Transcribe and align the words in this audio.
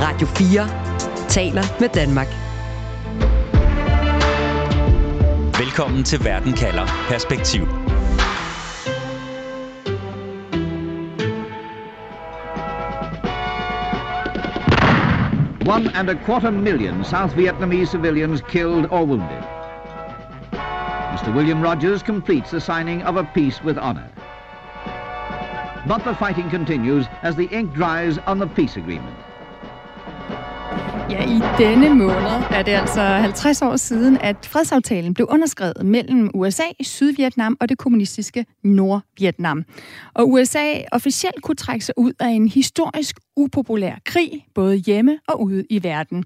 Radio 0.00 0.26
4 0.26 0.68
taler 1.28 1.62
med 1.80 1.88
Danmark. 1.88 2.26
Velkommen 5.58 6.04
til 6.04 6.24
Verden 6.24 6.52
kalder 6.52 6.86
Perspektiv. 7.08 7.62
One 15.76 15.90
and 15.94 16.10
a 16.10 16.14
quarter 16.26 16.50
million 16.50 17.04
South 17.04 17.36
Vietnamese 17.36 17.90
civilians 17.90 18.42
killed 18.48 18.86
or 18.90 19.04
wounded. 19.04 19.42
Mr. 21.12 21.34
William 21.34 21.62
Rogers 21.62 22.02
completes 22.02 22.50
the 22.50 22.60
signing 22.60 23.02
of 23.02 23.16
a 23.16 23.24
peace 23.34 23.64
with 23.64 23.78
honor. 23.78 24.08
But 25.88 26.04
the 26.04 26.14
fighting 26.14 26.50
continues 26.50 27.06
as 27.22 27.34
the 27.36 27.48
ink 27.58 27.74
dries 27.74 28.18
on 28.26 28.38
the 28.38 28.46
peace 28.46 28.76
agreement. 28.76 29.27
Ja, 31.10 31.24
i 31.24 31.40
denne 31.58 31.94
måned 31.94 32.42
er 32.50 32.62
det 32.62 32.72
altså 32.72 33.00
50 33.00 33.62
år 33.62 33.76
siden, 33.76 34.18
at 34.20 34.36
fredsaftalen 34.46 35.14
blev 35.14 35.26
underskrevet 35.30 35.86
mellem 35.86 36.30
USA, 36.34 36.62
Sydvietnam 36.80 37.56
og 37.60 37.68
det 37.68 37.78
kommunistiske 37.78 38.46
Nordvietnam. 38.64 39.64
Og 40.14 40.30
USA 40.30 40.72
officielt 40.92 41.42
kunne 41.42 41.56
trække 41.56 41.84
sig 41.84 41.94
ud 41.96 42.12
af 42.20 42.28
en 42.28 42.48
historisk 42.48 43.20
upopulær 43.36 43.94
krig, 44.04 44.46
både 44.54 44.76
hjemme 44.76 45.18
og 45.28 45.42
ude 45.42 45.64
i 45.70 45.82
verden. 45.82 46.24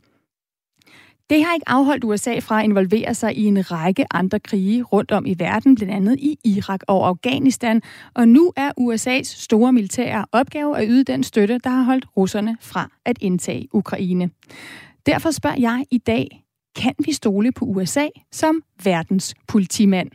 Det 1.32 1.44
har 1.44 1.54
ikke 1.54 1.68
afholdt 1.68 2.04
USA 2.04 2.38
fra 2.38 2.58
at 2.58 2.64
involvere 2.64 3.14
sig 3.14 3.36
i 3.36 3.44
en 3.44 3.70
række 3.70 4.06
andre 4.10 4.40
krige 4.40 4.82
rundt 4.82 5.12
om 5.12 5.26
i 5.26 5.34
verden, 5.38 5.74
blandt 5.74 5.94
andet 5.94 6.18
i 6.18 6.38
Irak 6.44 6.80
og 6.88 7.08
Afghanistan. 7.08 7.82
Og 8.14 8.28
nu 8.28 8.52
er 8.56 8.72
USA's 8.80 9.42
store 9.42 9.72
militære 9.72 10.26
opgave 10.32 10.78
at 10.78 10.84
yde 10.88 11.04
den 11.04 11.22
støtte, 11.22 11.58
der 11.64 11.70
har 11.70 11.82
holdt 11.82 12.06
russerne 12.16 12.56
fra 12.60 12.90
at 13.04 13.16
indtage 13.20 13.68
Ukraine. 13.72 14.30
Derfor 15.06 15.30
spørger 15.30 15.60
jeg 15.60 15.84
i 15.90 15.98
dag, 15.98 16.44
kan 16.76 16.94
vi 17.04 17.12
stole 17.12 17.52
på 17.52 17.64
USA 17.64 18.06
som 18.32 18.62
verdens 18.84 19.34
politimand? 19.48 20.10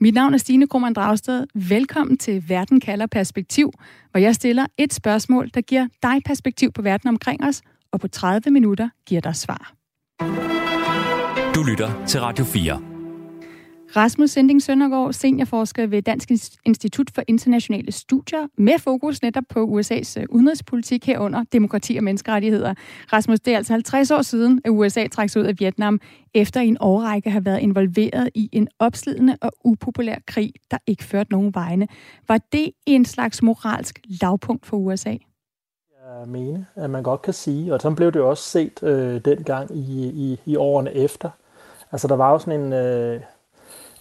Mit 0.00 0.14
navn 0.14 0.34
er 0.34 0.38
Stine 0.38 0.66
Krummernd 0.66 0.94
Dragsted. 0.94 1.46
Velkommen 1.54 2.18
til 2.18 2.44
Verden 2.48 2.80
kalder 2.80 3.06
perspektiv, 3.06 3.72
hvor 4.10 4.20
jeg 4.20 4.34
stiller 4.34 4.66
et 4.78 4.94
spørgsmål, 4.94 5.50
der 5.54 5.60
giver 5.60 5.86
dig 6.02 6.22
perspektiv 6.24 6.72
på 6.72 6.82
verden 6.82 7.08
omkring 7.08 7.44
os, 7.44 7.62
og 7.92 8.00
på 8.00 8.08
30 8.08 8.50
minutter 8.50 8.88
giver 9.06 9.20
dig 9.20 9.36
svar. 9.36 9.77
Du 11.54 11.62
lytter 11.62 12.04
til 12.06 12.20
Radio 12.20 12.44
4. 12.44 12.80
Rasmus 13.96 14.30
Sending 14.30 14.62
Søndergaard, 14.62 15.12
seniorforsker 15.12 15.86
ved 15.86 16.02
Dansk 16.02 16.30
Institut 16.64 17.10
for 17.14 17.22
Internationale 17.28 17.92
Studier, 17.92 18.46
med 18.58 18.78
fokus 18.78 19.22
netop 19.22 19.44
på 19.48 19.66
USA's 19.66 20.20
øh, 20.20 20.26
udenrigspolitik 20.30 21.06
herunder 21.06 21.44
demokrati 21.52 21.96
og 21.96 22.04
menneskerettigheder. 22.04 22.74
Rasmus, 23.12 23.40
det 23.40 23.52
er 23.52 23.56
altså 23.56 23.72
50 23.72 24.10
år 24.10 24.22
siden, 24.22 24.60
at 24.64 24.70
USA 24.70 25.06
trak 25.06 25.30
sig 25.30 25.42
ud 25.42 25.46
af 25.46 25.54
Vietnam, 25.58 26.00
efter 26.34 26.60
en 26.60 26.76
årrække 26.80 27.30
har 27.30 27.40
været 27.40 27.60
involveret 27.60 28.30
i 28.34 28.48
en 28.52 28.68
opslidende 28.78 29.36
og 29.40 29.52
upopulær 29.64 30.16
krig, 30.26 30.52
der 30.70 30.78
ikke 30.86 31.04
førte 31.04 31.32
nogen 31.32 31.54
vegne. 31.54 31.88
Var 32.28 32.38
det 32.52 32.70
en 32.86 33.04
slags 33.04 33.42
moralsk 33.42 34.00
lavpunkt 34.22 34.66
for 34.66 34.76
USA? 34.76 35.14
Jeg 36.08 36.28
mene, 36.28 36.66
at 36.76 36.90
man 36.90 37.02
godt 37.02 37.22
kan 37.22 37.34
sige, 37.34 37.74
og 37.74 37.80
så 37.80 37.90
blev 37.90 38.12
det 38.12 38.18
jo 38.18 38.30
også 38.30 38.42
set 38.42 38.82
øh, 38.82 39.24
dengang 39.24 39.76
i, 39.76 40.06
i, 40.06 40.40
i 40.46 40.56
årene 40.56 40.94
efter. 40.94 41.30
Altså 41.92 42.08
der 42.08 42.16
var 42.16 42.32
jo 42.32 42.38
sådan 42.38 42.60
en... 42.60 42.72
Øh, 42.72 43.20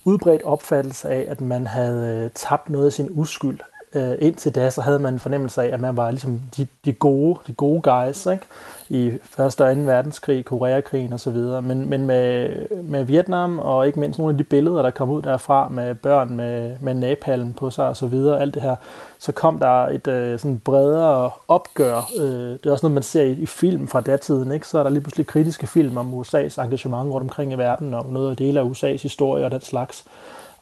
udbredt 0.08 0.44
opfattelse 0.44 1.10
af, 1.10 1.26
at 1.30 1.42
man 1.42 1.68
havde 1.68 2.24
øh, 2.26 2.32
tabt 2.36 2.70
noget 2.70 2.86
af 2.86 2.94
sin 2.94 3.10
uskyld. 3.12 3.60
Øh, 3.94 4.16
indtil 4.20 4.56
da, 4.56 4.70
så 4.70 4.82
havde 4.82 5.00
man 5.00 5.14
en 5.14 5.20
fornemmelse 5.20 5.64
af, 5.64 5.74
at 5.74 5.82
man 5.82 5.98
var 5.98 6.12
ligesom 6.12 6.42
de, 6.58 6.68
de 6.86 6.94
gode, 6.94 7.40
de 7.48 7.54
gode 7.54 7.82
guys, 7.82 8.26
ikke? 8.26 8.46
i 8.90 9.08
1. 9.08 9.20
og 9.38 9.54
2. 9.54 9.64
verdenskrig, 9.66 10.46
Koreakrigen 10.46 11.14
osv. 11.14 11.36
Men, 11.38 11.90
men 11.90 12.06
med, 12.06 12.50
med 12.84 13.04
Vietnam, 13.04 13.60
og 13.60 13.88
ikke 13.88 14.00
mindst 14.00 14.20
nogle 14.20 14.34
af 14.34 14.38
de 14.38 14.44
billeder, 14.44 14.82
der 14.82 14.92
kom 14.92 15.10
ud 15.10 15.22
derfra 15.22 15.70
med 15.70 15.96
børn 15.96 16.36
med, 16.36 16.76
med 16.82 16.94
napalm 16.94 17.54
på 17.54 17.70
sig 17.70 17.90
osv., 17.90 18.14
alt 18.14 18.54
det 18.54 18.62
her, 18.62 18.76
så 19.20 19.32
kom 19.32 19.60
der 19.60 19.88
et 19.88 20.08
øh, 20.08 20.40
sådan 20.40 20.60
bredere 20.60 21.32
opgør. 21.48 22.10
Øh, 22.20 22.52
det 22.52 22.66
er 22.66 22.72
også 22.72 22.86
noget, 22.86 22.94
man 22.94 23.04
ser 23.04 23.24
i, 23.24 23.32
i 23.32 23.46
film 23.46 23.88
fra 23.88 24.02
datiden. 24.02 24.52
Ikke? 24.52 24.68
Så 24.68 24.80
er 24.80 24.84
der 24.84 24.90
lige 24.90 25.02
pludselig 25.02 25.28
kritiske 25.28 25.68
film 25.68 25.98
om 25.98 26.22
USA's 26.22 26.62
engagement 26.64 27.12
rundt 27.12 27.24
omkring 27.24 27.54
i 27.54 27.56
verden, 27.56 27.94
og 27.94 28.06
noget 28.10 28.30
af 28.30 28.38
dele 28.38 28.60
af 28.60 28.64
USA's 28.64 29.04
historie 29.04 29.46
og 29.46 29.52
den 29.52 29.62
slags. 29.62 30.06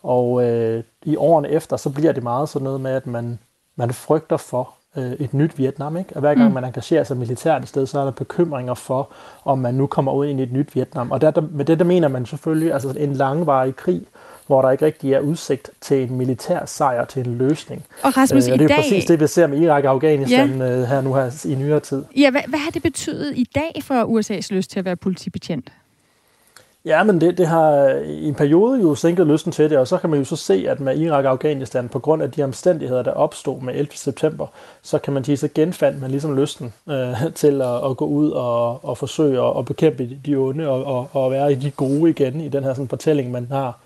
Og 0.06 0.44
øh, 0.44 0.84
i 1.06 1.16
årene 1.16 1.50
efter, 1.50 1.78
så 1.78 1.90
bliver 1.90 2.12
det 2.12 2.24
meget 2.24 2.50
sådan 2.50 2.64
noget 2.64 2.82
med, 2.82 2.92
at 2.92 3.08
man, 3.08 3.40
man 3.76 3.94
frygter 3.94 4.38
for 4.38 4.74
øh, 4.98 5.12
et 5.12 5.34
nyt 5.34 5.58
Vietnam. 5.58 5.98
Ikke? 5.98 6.16
Og 6.16 6.20
hver 6.20 6.36
gang 6.36 6.48
mm. 6.48 6.54
man 6.54 6.64
engagerer 6.64 7.04
sig 7.04 7.18
militært 7.18 7.62
et 7.62 7.70
sted, 7.70 7.86
så 7.86 8.00
er 8.00 8.04
der 8.04 8.12
bekymringer 8.12 8.74
for, 8.74 9.10
om 9.46 9.60
man 9.60 9.74
nu 9.74 9.88
kommer 9.88 10.14
ud 10.14 10.28
i 10.28 10.44
et 10.44 10.52
nyt 10.52 10.76
Vietnam. 10.76 11.12
Og 11.12 11.22
der, 11.22 11.32
der, 11.32 11.42
med 11.52 11.66
det 11.66 11.80
der 11.80 11.86
mener 11.86 12.08
man 12.08 12.26
selvfølgelig 12.26 12.74
altså 12.74 12.94
en 12.98 13.14
langvarig 13.14 13.76
krig, 13.76 14.02
hvor 14.48 14.62
der 14.62 14.72
ikke 14.72 14.86
rigtig 14.86 15.14
er 15.14 15.20
udsigt 15.20 15.70
til 15.82 16.04
en 16.04 16.18
militær 16.18 16.66
sejr, 16.66 17.06
til 17.06 17.28
en 17.28 17.38
løsning. 17.38 17.86
Og 18.04 18.18
Rasmus, 18.18 18.48
øh, 18.48 18.54
og 18.54 18.60
det 18.60 18.66
er 18.66 18.70
i 18.70 18.74
dag... 18.74 18.78
præcis 18.78 19.06
det, 19.06 19.20
vi 19.20 19.28
ser 19.28 19.48
med 19.48 19.62
Irak 19.62 19.84
og 19.84 19.90
Afghanistan 19.90 20.58
ja. 20.58 20.72
øh, 20.72 20.84
her 20.84 21.02
nu 21.02 21.14
her 21.14 21.46
i 21.46 21.56
nyere 21.56 21.80
tid. 21.80 22.04
Ja, 22.18 22.32
hvad, 22.32 22.42
hvad 22.48 22.60
har 22.60 22.72
det 22.72 22.84
betydet 22.84 23.34
i 23.36 23.50
dag 23.56 23.82
for 23.84 24.04
USA's 24.04 24.48
lyst 24.54 24.72
til 24.72 24.80
at 24.80 24.86
være 24.86 24.96
politibetjent? 24.96 25.72
Ja, 26.86 27.04
men 27.04 27.22
det, 27.22 27.38
det 27.38 27.48
har 27.48 27.88
i 28.06 28.28
en 28.28 28.36
periode 28.36 28.82
jo 28.82 28.96
sænket 28.96 29.28
lysten 29.28 29.52
til 29.52 29.70
det, 29.70 29.78
og 29.78 29.88
så 29.88 29.98
kan 29.98 30.10
man 30.10 30.20
jo 30.20 30.26
så 30.26 30.36
se, 30.36 30.66
at 30.70 30.80
med 30.80 30.98
Irak 30.98 31.26
og 31.26 31.32
Afghanistan, 31.32 31.90
på 31.90 32.00
grund 32.00 32.24
af 32.24 32.32
de 32.32 32.44
omstændigheder, 32.44 33.04
der 33.04 33.12
opstod 33.12 33.62
med 33.62 33.74
11. 33.74 33.92
september, 33.96 34.48
så 34.82 35.00
kan 35.00 35.14
man 35.14 35.24
sige, 35.24 35.38
så 35.38 35.48
genfandt 35.56 36.02
man 36.02 36.12
ligesom 36.12 36.38
lysten 36.38 36.74
øh, 36.90 37.16
til 37.36 37.62
at, 37.62 37.90
at 37.90 37.98
gå 37.98 38.06
ud 38.06 38.32
og, 38.32 38.86
og 38.86 38.98
forsøge 38.98 39.42
at, 39.42 39.58
at 39.58 39.66
bekæmpe 39.66 40.10
de 40.26 40.36
onde 40.36 40.68
og, 40.68 40.84
og, 40.84 41.10
og 41.12 41.32
være 41.32 41.52
i 41.52 41.56
de 41.56 41.72
gode 41.72 42.10
igen 42.10 42.42
i 42.42 42.50
den 42.50 42.64
her 42.64 42.74
sådan, 42.74 42.88
fortælling, 42.88 43.32
man 43.32 43.48
har 43.52 43.80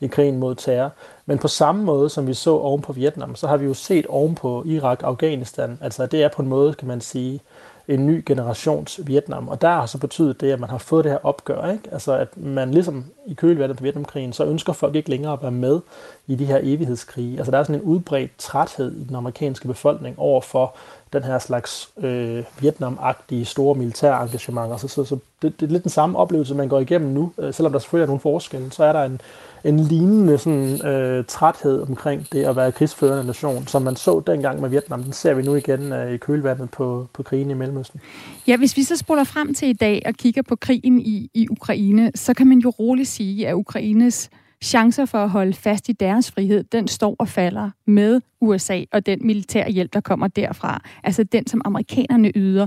i 0.00 0.06
krigen 0.06 0.38
mod 0.38 0.54
terror. 0.54 0.90
Men 1.26 1.38
på 1.38 1.48
samme 1.48 1.84
måde, 1.84 2.10
som 2.10 2.26
vi 2.26 2.34
så 2.34 2.50
oven 2.50 2.82
på 2.82 2.92
Vietnam, 2.92 3.34
så 3.34 3.46
har 3.46 3.56
vi 3.56 3.64
jo 3.64 3.74
set 3.74 4.06
oven 4.06 4.34
på 4.34 4.62
Irak 4.66 5.02
og 5.02 5.08
Afghanistan, 5.08 5.78
altså 5.80 6.06
det 6.06 6.22
er 6.22 6.28
på 6.28 6.42
en 6.42 6.48
måde, 6.48 6.74
kan 6.74 6.88
man 6.88 7.00
sige, 7.00 7.40
en 7.88 8.06
ny 8.06 8.22
generations 8.26 9.00
Vietnam. 9.06 9.48
Og 9.48 9.60
der 9.60 9.68
har 9.68 9.86
så 9.86 9.98
betydet 9.98 10.40
det, 10.40 10.52
at 10.52 10.60
man 10.60 10.70
har 10.70 10.78
fået 10.78 11.04
det 11.04 11.12
her 11.12 11.26
opgør. 11.26 11.70
Ikke? 11.70 11.88
Altså 11.92 12.12
at 12.12 12.36
man 12.36 12.70
ligesom 12.70 13.04
i 13.26 13.34
kølvandet 13.34 13.76
på 13.76 13.82
Vietnamkrigen, 13.82 14.32
så 14.32 14.44
ønsker 14.44 14.72
folk 14.72 14.94
ikke 14.94 15.10
længere 15.10 15.32
at 15.32 15.42
være 15.42 15.50
med 15.50 15.80
i 16.26 16.34
de 16.34 16.44
her 16.44 16.60
evighedskrige. 16.62 17.38
Altså 17.38 17.50
der 17.50 17.58
er 17.58 17.62
sådan 17.62 17.80
en 17.80 17.82
udbredt 17.82 18.30
træthed 18.38 18.96
i 18.96 19.04
den 19.04 19.16
amerikanske 19.16 19.68
befolkning 19.68 20.18
over 20.18 20.40
for 20.40 20.76
den 21.12 21.24
her 21.24 21.38
slags 21.38 21.90
øh, 22.02 22.44
Vietnam-agtige 22.60 23.44
store 23.44 23.74
militære 23.74 24.22
engagementer. 24.22 24.76
Så, 24.76 24.86
altså, 24.86 24.88
så, 24.88 25.04
så 25.04 25.18
det, 25.42 25.60
det 25.60 25.66
er 25.66 25.72
lidt 25.72 25.82
den 25.82 25.90
samme 25.90 26.18
oplevelse, 26.18 26.54
man 26.54 26.68
går 26.68 26.80
igennem 26.80 27.10
nu. 27.10 27.32
Øh, 27.38 27.54
selvom 27.54 27.72
der 27.72 27.78
selvfølgelig 27.78 28.02
er 28.02 28.06
nogle 28.06 28.20
forskelle, 28.20 28.72
så 28.72 28.84
er 28.84 28.92
der 28.92 29.04
en, 29.04 29.20
en 29.64 29.80
lignende 29.80 30.38
sådan, 30.38 30.86
øh, 30.86 31.24
træthed 31.28 31.82
omkring 31.82 32.26
det 32.32 32.44
at 32.44 32.56
være 32.56 32.72
krigsførende 32.72 33.26
nation, 33.26 33.66
som 33.66 33.82
man 33.82 33.96
så 33.96 34.22
dengang 34.26 34.60
med 34.60 34.68
Vietnam. 34.68 35.02
Den 35.02 35.12
ser 35.12 35.34
vi 35.34 35.42
nu 35.42 35.54
igen 35.54 35.92
øh, 35.92 36.12
i 36.12 36.16
kølvandet 36.16 36.70
på, 36.70 37.06
på 37.12 37.22
krigen 37.22 37.50
i 37.50 37.54
Mellemøsten. 37.54 38.00
Ja, 38.46 38.56
hvis 38.56 38.76
vi 38.76 38.82
så 38.82 38.96
spoler 38.96 39.24
frem 39.24 39.54
til 39.54 39.68
i 39.68 39.72
dag 39.72 40.02
og 40.06 40.14
kigger 40.14 40.42
på 40.42 40.56
krigen 40.56 41.00
i, 41.00 41.30
i 41.34 41.48
Ukraine, 41.50 42.12
så 42.14 42.34
kan 42.34 42.46
man 42.46 42.58
jo 42.58 42.70
roligt 42.70 43.08
sige, 43.08 43.48
at 43.48 43.54
Ukraines 43.54 44.30
chancer 44.62 45.04
for 45.04 45.18
at 45.18 45.30
holde 45.30 45.52
fast 45.52 45.88
i 45.88 45.92
deres 45.92 46.30
frihed, 46.30 46.64
den 46.64 46.88
står 46.88 47.16
og 47.18 47.28
falder 47.28 47.70
med 47.86 48.20
USA 48.40 48.84
og 48.92 49.06
den 49.06 49.26
militære 49.26 49.70
hjælp, 49.70 49.92
der 49.92 50.00
kommer 50.00 50.28
derfra. 50.28 50.82
Altså 51.04 51.24
den, 51.24 51.46
som 51.46 51.60
amerikanerne 51.64 52.32
yder. 52.34 52.66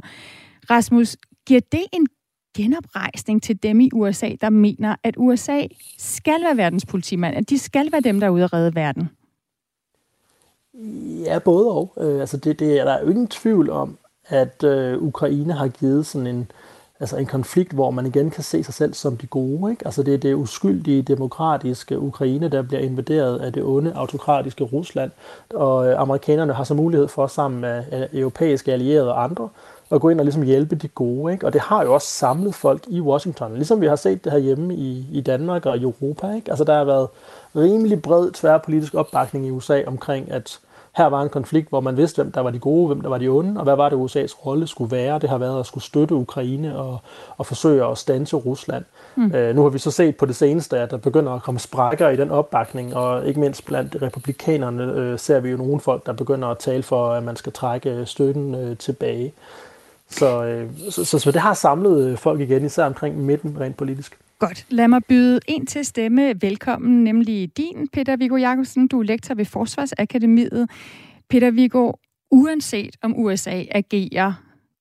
Rasmus, 0.69 1.17
giver 1.47 1.61
det 1.71 1.85
en 1.93 2.07
genoprejsning 2.57 3.43
til 3.43 3.63
dem 3.63 3.79
i 3.79 3.89
USA, 3.93 4.31
der 4.41 4.49
mener, 4.49 4.95
at 5.03 5.15
USA 5.17 5.63
skal 5.97 6.43
være 6.43 6.57
verdens 6.57 6.85
politimand, 6.85 7.35
at 7.35 7.49
de 7.49 7.59
skal 7.59 7.91
være 7.91 8.01
dem, 8.01 8.19
der 8.19 8.27
er 8.27 8.31
ude 8.31 8.43
at 8.43 8.53
redde 8.53 8.75
verden? 8.75 9.09
Ja, 11.25 11.39
både 11.39 11.71
og. 11.71 11.93
Øh, 11.97 12.19
altså 12.19 12.37
det, 12.37 12.59
det 12.59 12.79
er 12.79 12.83
der 12.83 12.91
er 12.91 13.01
jo 13.01 13.09
ingen 13.09 13.27
tvivl 13.27 13.69
om, 13.69 13.97
at 14.27 14.63
øh, 14.63 15.01
Ukraine 15.01 15.53
har 15.53 15.67
givet 15.67 16.05
sådan 16.05 16.27
en, 16.27 16.51
altså 16.99 17.17
en 17.17 17.25
konflikt, 17.25 17.71
hvor 17.71 17.91
man 17.91 18.05
igen 18.05 18.31
kan 18.31 18.43
se 18.43 18.63
sig 18.63 18.73
selv 18.73 18.93
som 18.93 19.17
de 19.17 19.27
gode. 19.27 19.71
Ikke? 19.71 19.85
Altså 19.85 20.03
det 20.03 20.13
er 20.13 20.17
det 20.17 20.33
uskyldige, 20.33 21.01
demokratiske 21.01 21.99
Ukraine, 21.99 22.49
der 22.49 22.61
bliver 22.61 22.81
invaderet 22.81 23.39
af 23.39 23.53
det 23.53 23.63
onde, 23.63 23.93
autokratiske 23.95 24.63
Rusland. 24.63 25.11
Og 25.53 25.87
øh, 25.87 25.99
amerikanerne 25.99 26.53
har 26.53 26.63
så 26.63 26.73
mulighed 26.73 27.07
for, 27.07 27.27
sammen 27.27 27.61
med 27.61 27.83
øh, 27.91 28.19
europæiske 28.19 28.73
allierede 28.73 29.13
og 29.13 29.23
andre, 29.23 29.49
at 29.91 30.01
gå 30.01 30.09
ind 30.09 30.19
og 30.19 30.25
ligesom 30.25 30.43
hjælpe 30.43 30.75
de 30.75 30.87
gode. 30.87 31.33
Ikke? 31.33 31.45
Og 31.45 31.53
det 31.53 31.61
har 31.61 31.83
jo 31.83 31.93
også 31.93 32.07
samlet 32.07 32.55
folk 32.55 32.83
i 32.87 33.01
Washington, 33.01 33.55
ligesom 33.55 33.81
vi 33.81 33.87
har 33.87 33.95
set 33.95 34.23
det 34.23 34.31
her 34.31 34.39
hjemme 34.39 34.75
i, 34.75 35.07
i 35.11 35.21
Danmark 35.21 35.65
og 35.65 35.77
i 35.77 35.81
Europa. 35.81 36.31
Ikke? 36.35 36.49
Altså 36.49 36.63
der 36.63 36.77
har 36.77 36.83
været 36.83 37.07
rimelig 37.55 38.01
bred 38.01 38.31
tværpolitisk 38.31 38.93
opbakning 38.93 39.47
i 39.47 39.51
USA 39.51 39.83
omkring, 39.87 40.31
at 40.31 40.59
her 40.99 41.05
var 41.05 41.21
en 41.21 41.29
konflikt, 41.29 41.69
hvor 41.69 41.79
man 41.79 41.97
vidste, 41.97 42.23
hvem 42.23 42.31
der 42.31 42.41
var 42.41 42.49
de 42.49 42.59
gode, 42.59 42.87
hvem 42.87 43.01
der 43.01 43.09
var 43.09 43.17
de 43.17 43.27
onde, 43.27 43.57
og 43.57 43.63
hvad 43.63 43.75
var 43.75 43.89
det 43.89 43.95
USA's 43.95 44.45
rolle 44.45 44.67
skulle 44.67 44.91
være. 44.91 45.19
Det 45.19 45.29
har 45.29 45.37
været 45.37 45.59
at 45.59 45.65
skulle 45.65 45.83
støtte 45.83 46.15
Ukraine 46.15 46.77
og, 46.77 46.97
og 47.37 47.45
forsøge 47.45 47.85
at 47.85 47.97
stanse 47.97 48.35
Rusland. 48.35 48.85
Mm. 49.15 49.31
Øh, 49.35 49.55
nu 49.55 49.61
har 49.61 49.69
vi 49.69 49.79
så 49.79 49.91
set 49.91 50.17
på 50.17 50.25
det 50.25 50.35
seneste, 50.35 50.79
at 50.79 50.91
der 50.91 50.97
begynder 50.97 51.31
at 51.31 51.43
komme 51.43 51.59
sprækker 51.59 52.09
i 52.09 52.15
den 52.15 52.31
opbakning, 52.31 52.95
og 52.95 53.27
ikke 53.27 53.39
mindst 53.39 53.65
blandt 53.65 53.97
republikanerne 54.01 54.83
øh, 54.83 55.19
ser 55.19 55.39
vi 55.39 55.49
jo 55.49 55.57
nogle 55.57 55.79
folk, 55.79 56.05
der 56.05 56.13
begynder 56.13 56.47
at 56.47 56.57
tale 56.57 56.83
for, 56.83 57.11
at 57.11 57.23
man 57.23 57.35
skal 57.35 57.53
trække 57.53 58.05
støtten 58.05 58.55
øh, 58.55 58.77
tilbage. 58.77 59.33
Så, 60.09 60.43
øh, 60.45 60.67
så, 60.89 61.05
så, 61.05 61.19
så 61.19 61.31
det 61.31 61.41
har 61.41 61.53
samlet 61.53 62.07
øh, 62.07 62.17
folk 62.17 62.39
igen, 62.39 62.65
især 62.65 62.85
omkring 62.85 63.17
midten 63.17 63.57
rent 63.59 63.77
politisk. 63.77 64.17
Godt. 64.39 64.65
Lad 64.71 64.87
mig 64.87 65.01
byde 65.09 65.39
en 65.47 65.65
til 65.65 65.85
stemme 65.85 66.21
velkommen, 66.41 67.03
nemlig 67.03 67.57
din, 67.57 67.87
Peter 67.93 68.17
Viggo 68.17 68.35
Jacobsen. 68.35 68.87
Du 68.87 68.99
er 68.99 69.03
lektor 69.03 69.35
ved 69.35 69.45
Forsvarsakademiet. 69.45 70.63
Peter 71.29 71.51
Viggo, 71.51 71.91
uanset 72.31 72.95
om 73.03 73.11
USA 73.23 73.57
agerer 73.71 74.31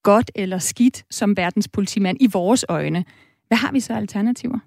godt 0.02 0.30
eller 0.42 0.58
skidt 0.58 0.98
som 1.10 1.36
verdens 1.36 1.68
politimand 1.74 2.16
i 2.20 2.28
vores 2.32 2.66
øjne, 2.68 3.04
hvad 3.48 3.58
har 3.64 3.72
vi 3.72 3.80
så 3.80 3.92
alternativer? 4.02 4.58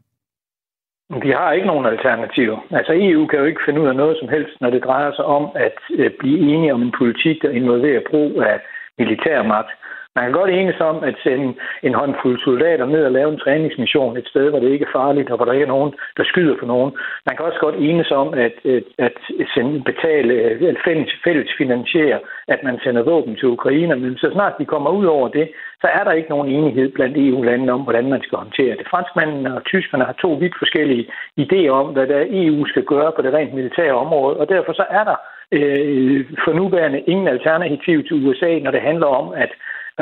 De 1.23 1.31
har 1.33 1.51
ikke 1.51 1.67
nogen 1.67 1.85
alternativer. 1.85 2.57
Altså 2.71 2.91
EU 2.95 3.27
kan 3.27 3.39
jo 3.39 3.45
ikke 3.45 3.65
finde 3.65 3.81
ud 3.81 3.87
af 3.87 3.95
noget 3.95 4.17
som 4.19 4.29
helst, 4.29 4.61
når 4.61 4.69
det 4.69 4.83
drejer 4.83 5.11
sig 5.15 5.25
om 5.25 5.45
at 5.55 5.77
øh, 5.91 6.11
blive 6.19 6.39
enige 6.39 6.73
om 6.73 6.81
en 6.81 6.93
politik, 6.97 7.41
der 7.41 7.49
involverer 7.49 8.01
brug 8.11 8.41
af 8.41 8.59
militærmagt. 8.97 9.71
Man 10.15 10.23
kan 10.23 10.33
godt 10.39 10.51
enes 10.51 10.79
om 10.79 11.03
at 11.03 11.15
sende 11.23 11.53
en 11.83 11.93
håndfuld 11.93 12.39
soldater 12.43 12.85
ned 12.85 13.03
og 13.05 13.11
lave 13.11 13.31
en 13.31 13.39
træningsmission 13.39 14.17
et 14.17 14.27
sted, 14.27 14.49
hvor 14.49 14.59
det 14.59 14.69
ikke 14.71 14.85
er 14.85 14.97
farligt, 14.99 15.29
og 15.29 15.35
hvor 15.35 15.45
der 15.45 15.53
ikke 15.53 15.63
er 15.63 15.75
nogen, 15.77 15.93
der 16.17 16.23
skyder 16.23 16.55
på 16.59 16.65
nogen. 16.65 16.91
Man 17.25 17.35
kan 17.35 17.45
også 17.45 17.59
godt 17.59 17.75
enes 17.75 18.11
om 18.11 18.33
at, 18.33 18.55
at 18.97 19.17
sende, 19.53 19.83
betale, 19.91 20.33
at 20.71 20.77
fælles, 20.85 21.11
fælles 21.23 21.51
finansiere, 21.57 22.19
at 22.47 22.59
man 22.63 22.79
sender 22.83 23.03
våben 23.03 23.35
til 23.35 23.47
Ukraine. 23.47 23.95
Men 23.95 24.17
så 24.17 24.29
snart 24.33 24.53
de 24.59 24.65
kommer 24.65 24.89
ud 24.89 25.05
over 25.05 25.27
det, 25.27 25.49
så 25.81 25.87
er 25.87 26.03
der 26.03 26.11
ikke 26.11 26.29
nogen 26.29 26.49
enighed 26.49 26.91
blandt 26.91 27.17
EU-landene 27.17 27.71
om, 27.71 27.81
hvordan 27.81 28.09
man 28.09 28.21
skal 28.23 28.37
håndtere 28.37 28.77
det. 28.77 28.87
Franskmændene 28.89 29.55
og 29.55 29.65
tyskerne 29.65 30.03
har 30.05 30.13
to 30.13 30.31
vidt 30.33 30.55
forskellige 30.59 31.07
idéer 31.39 31.69
om, 31.69 31.87
hvad 31.93 32.07
der 32.07 32.25
EU 32.29 32.65
skal 32.65 32.83
gøre 32.83 33.11
på 33.15 33.21
det 33.21 33.33
rent 33.33 33.53
militære 33.53 33.93
område, 33.93 34.37
og 34.37 34.49
derfor 34.49 34.73
så 34.73 34.85
er 34.89 35.03
der 35.03 35.17
øh, 35.51 36.25
for 36.43 36.53
nuværende 36.53 36.99
ingen 36.99 37.27
alternativ 37.27 38.03
til 38.03 38.25
USA, 38.25 38.59
når 38.59 38.71
det 38.71 38.81
handler 38.81 39.07
om 39.07 39.33
at 39.33 39.41
at 39.43 39.51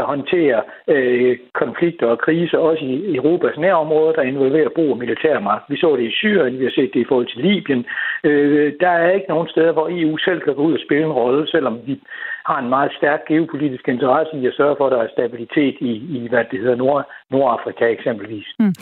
håndtere 0.03 0.61
øh, 0.87 1.37
konflikter 1.53 2.07
og 2.07 2.19
kriser, 2.19 2.57
også 2.57 2.83
i 2.85 3.15
Europas 3.15 3.57
nærområder, 3.57 4.13
der 4.13 4.21
involverer 4.21 4.69
brug 4.75 4.89
af 4.91 4.97
militærmagt. 4.97 5.63
Vi 5.69 5.77
så 5.77 5.95
det 5.95 6.03
i 6.03 6.17
Syrien, 6.21 6.59
vi 6.59 6.63
har 6.63 6.71
set 6.71 6.91
det 6.93 6.99
i 6.99 7.09
forhold 7.09 7.27
til 7.27 7.41
Libyen. 7.41 7.85
Øh, 8.23 8.73
der 8.79 8.89
er 8.89 9.11
ikke 9.11 9.29
nogen 9.29 9.47
steder, 9.47 9.71
hvor 9.71 9.87
EU 9.91 10.17
selv 10.17 10.41
kan 10.41 10.55
gå 10.55 10.61
ud 10.61 10.73
og 10.73 10.83
spille 10.85 11.05
en 11.05 11.11
rolle, 11.11 11.47
selvom 11.47 11.79
vi 11.85 12.01
har 12.49 12.59
en 12.63 12.69
meget 12.69 12.91
stærk 12.99 13.21
geopolitisk 13.27 13.87
interesse 13.87 14.33
i 14.41 14.47
at 14.47 14.53
sørge 14.59 14.75
for, 14.77 14.85
at 14.87 14.91
der 14.91 15.01
er 15.03 15.11
stabilitet 15.17 15.75
i, 15.89 15.91
i 16.15 16.27
hvad 16.31 16.43
det 16.51 16.59
hedder, 16.59 16.75
Nord, 16.75 17.01
Nordafrika 17.31 17.85
eksempelvis. 17.97 18.47
Mm. 18.59 18.73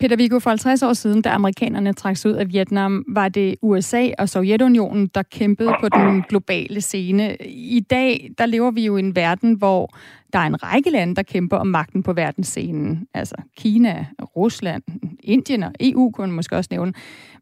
Peter 0.00 0.16
Viggo, 0.16 0.38
for 0.38 0.50
50 0.50 0.82
år 0.82 0.92
siden, 0.92 1.22
da 1.22 1.30
amerikanerne 1.30 1.92
trak 1.92 2.16
sig 2.16 2.30
ud 2.30 2.36
af 2.36 2.46
Vietnam, 2.52 3.04
var 3.08 3.28
det 3.28 3.56
USA 3.62 4.04
og 4.18 4.28
Sovjetunionen, 4.28 5.06
der 5.06 5.22
kæmpede 5.22 5.72
på 5.80 5.88
den 5.88 6.22
globale 6.30 6.80
scene. 6.80 7.36
I 7.76 7.80
dag, 7.90 8.30
der 8.38 8.46
lever 8.46 8.70
vi 8.70 8.86
jo 8.86 8.96
i 8.96 9.00
en 9.00 9.16
verden, 9.16 9.54
hvor 9.54 9.90
der 10.32 10.38
er 10.38 10.46
en 10.46 10.62
række 10.62 10.90
lande, 10.90 11.14
der 11.14 11.22
kæmper 11.22 11.56
om 11.56 11.66
magten 11.66 12.02
på 12.02 12.12
verdensscenen. 12.12 13.08
Altså 13.14 13.36
Kina, 13.56 14.06
Rusland, 14.36 14.82
Indien 15.22 15.62
og 15.62 15.72
EU 15.80 16.10
kunne 16.10 16.26
man 16.26 16.36
måske 16.36 16.56
også 16.56 16.68
nævne. 16.70 16.92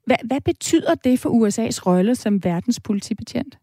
Hvad, 0.07 0.17
hvad 0.25 0.41
betyder 0.41 0.95
det 0.95 1.21
for 1.21 1.29
USA's 1.29 1.87
rolle 1.87 2.15
som 2.15 2.45
verdens 2.45 2.81
politibetjent? 2.81 3.59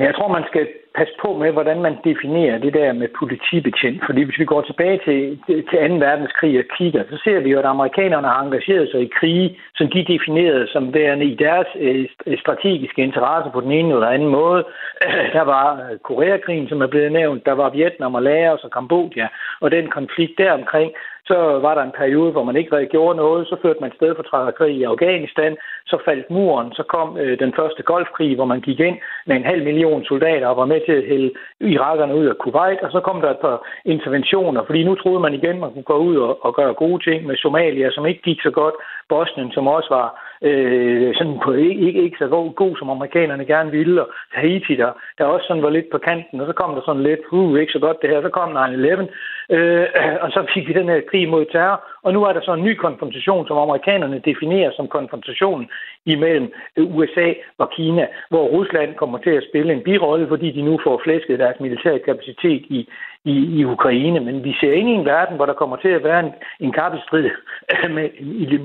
Jeg 0.00 0.14
tror, 0.14 0.28
man 0.28 0.44
skal 0.50 0.66
passe 0.98 1.14
på 1.22 1.28
med, 1.42 1.50
hvordan 1.52 1.82
man 1.82 1.96
definerer 2.04 2.58
det 2.58 2.74
der 2.74 2.92
med 2.92 3.08
politibetjent. 3.18 4.02
Fordi 4.06 4.22
hvis 4.22 4.38
vi 4.38 4.44
går 4.44 4.62
tilbage 4.62 4.98
til, 5.06 5.18
til 5.46 5.88
2. 5.88 5.94
verdenskrig 6.06 6.58
og 6.58 6.64
kigger, 6.78 7.02
så 7.10 7.16
ser 7.24 7.38
vi 7.40 7.50
jo, 7.50 7.58
at 7.58 7.64
amerikanerne 7.64 8.28
har 8.28 8.42
engageret 8.42 8.90
sig 8.90 9.00
i 9.02 9.14
krige, 9.18 9.58
som 9.74 9.86
de 9.94 10.04
definerede 10.12 10.66
som 10.72 10.94
værende 10.94 11.26
i 11.26 11.34
deres 11.34 11.66
øh, 11.80 12.06
øh, 12.26 12.38
strategiske 12.38 13.02
interesse 13.02 13.50
på 13.52 13.60
den 13.60 13.72
ene 13.72 13.94
eller 13.94 14.06
anden 14.06 14.28
måde. 14.28 14.64
Der 15.36 15.44
var 15.54 15.66
øh, 15.74 15.98
Koreakrigen, 15.98 16.68
som 16.68 16.82
er 16.82 16.86
blevet 16.86 17.12
nævnt, 17.12 17.46
der 17.46 17.52
var 17.52 17.70
Vietnam 17.70 18.14
og 18.14 18.22
Laos 18.22 18.64
og 18.64 18.70
Kambodja, 18.70 19.26
og 19.60 19.70
den 19.70 19.86
konflikt 19.90 20.38
deromkring, 20.38 20.92
så 21.26 21.58
var 21.66 21.74
der 21.74 21.82
en 21.82 21.98
periode, 22.02 22.32
hvor 22.32 22.44
man 22.44 22.56
ikke 22.56 22.76
rigtig 22.76 22.90
gjorde 22.90 23.16
noget. 23.16 23.46
Så 23.46 23.56
førte 23.62 23.80
man 23.80 23.92
stedfortræderkrig 23.96 24.76
i 24.76 24.82
Afghanistan. 24.82 25.56
Så 25.86 25.96
faldt 26.04 26.30
muren. 26.30 26.72
Så 26.72 26.82
kom 26.82 27.18
øh, 27.18 27.38
den 27.38 27.52
første 27.58 27.82
golfkrig, 27.82 28.34
hvor 28.34 28.44
man 28.44 28.60
gik 28.60 28.80
ind 28.80 28.98
med 29.26 29.36
en 29.36 29.44
halv 29.44 29.64
million 29.64 30.04
soldater 30.04 30.46
og 30.46 30.56
var 30.56 30.66
med 30.66 30.80
til 30.86 30.92
at 30.92 31.08
hælde 31.12 31.30
irakerne 31.60 32.14
ud 32.14 32.26
af 32.26 32.38
Kuwait. 32.38 32.80
Og 32.80 32.90
så 32.92 33.00
kom 33.00 33.20
der 33.20 33.30
et 33.30 33.44
par 33.46 33.66
interventioner, 33.84 34.62
fordi 34.66 34.84
nu 34.84 34.94
troede 34.94 35.20
man 35.20 35.34
igen, 35.34 35.60
man 35.60 35.72
kunne 35.72 35.90
gå 35.92 35.96
ud 35.96 36.16
og, 36.16 36.44
og 36.44 36.54
gøre 36.54 36.74
gode 36.74 37.10
ting 37.10 37.26
med 37.26 37.36
Somalia, 37.36 37.90
som 37.90 38.06
ikke 38.06 38.22
gik 38.22 38.40
så 38.42 38.50
godt. 38.50 38.74
Bosnien, 39.08 39.52
som 39.52 39.66
også 39.66 39.88
var 39.90 40.08
øh, 40.42 41.14
sådan 41.14 41.38
på, 41.44 41.52
ikke, 41.52 41.80
ikke, 41.86 42.02
ikke 42.02 42.18
så 42.18 42.28
god, 42.28 42.54
god, 42.54 42.76
som 42.76 42.90
amerikanerne 42.90 43.44
gerne 43.44 43.70
ville, 43.70 44.02
og 44.02 44.08
Haiti, 44.32 44.74
der, 44.76 44.90
der 45.18 45.24
også 45.24 45.46
sådan 45.46 45.62
var 45.62 45.70
lidt 45.70 45.90
på 45.90 45.98
kanten, 45.98 46.40
og 46.40 46.46
så 46.46 46.52
kom 46.52 46.74
der 46.74 46.82
sådan 46.86 47.02
lidt, 47.02 47.20
uh, 47.32 47.58
ikke 47.60 47.72
så 47.72 47.78
godt 47.78 48.02
det 48.02 48.10
her, 48.10 48.22
så 48.22 48.28
kom 48.28 48.56
9-11, 48.56 49.54
øh, 49.54 49.86
og 50.24 50.30
så 50.30 50.46
fik 50.54 50.68
vi 50.68 50.72
den 50.72 50.88
her 50.88 51.00
krig 51.10 51.28
mod 51.28 51.44
terror, 51.52 51.84
og 52.02 52.12
nu 52.12 52.24
er 52.24 52.32
der 52.32 52.40
så 52.40 52.52
en 52.54 52.64
ny 52.64 52.74
konfrontation, 52.74 53.46
som 53.46 53.58
amerikanerne 53.58 54.22
definerer 54.24 54.70
som 54.76 54.88
konfrontationen 54.88 55.68
imellem 56.06 56.52
øh, 56.76 56.96
USA 56.96 57.32
og 57.58 57.70
Kina, 57.70 58.06
hvor 58.28 58.44
Rusland 58.48 58.94
kommer 58.94 59.18
til 59.18 59.30
at 59.30 59.46
spille 59.50 59.72
en 59.72 59.82
birolle, 59.82 60.28
fordi 60.28 60.50
de 60.50 60.62
nu 60.62 60.78
får 60.84 61.00
flæsket 61.04 61.38
deres 61.38 61.60
militære 61.60 61.98
kapacitet 61.98 62.62
i, 62.68 62.88
i, 63.24 63.36
i 63.58 63.64
Ukraine. 63.64 64.20
Men 64.20 64.44
vi 64.44 64.52
ser 64.60 64.72
ind 64.72 64.88
i 64.88 64.92
en 64.92 65.04
verden, 65.04 65.36
hvor 65.36 65.46
der 65.46 65.60
kommer 65.60 65.76
til 65.76 65.88
at 65.88 66.04
være 66.04 66.20
en, 66.26 66.32
en 66.60 66.72
kappestrid 66.72 67.30
med, 67.96 68.08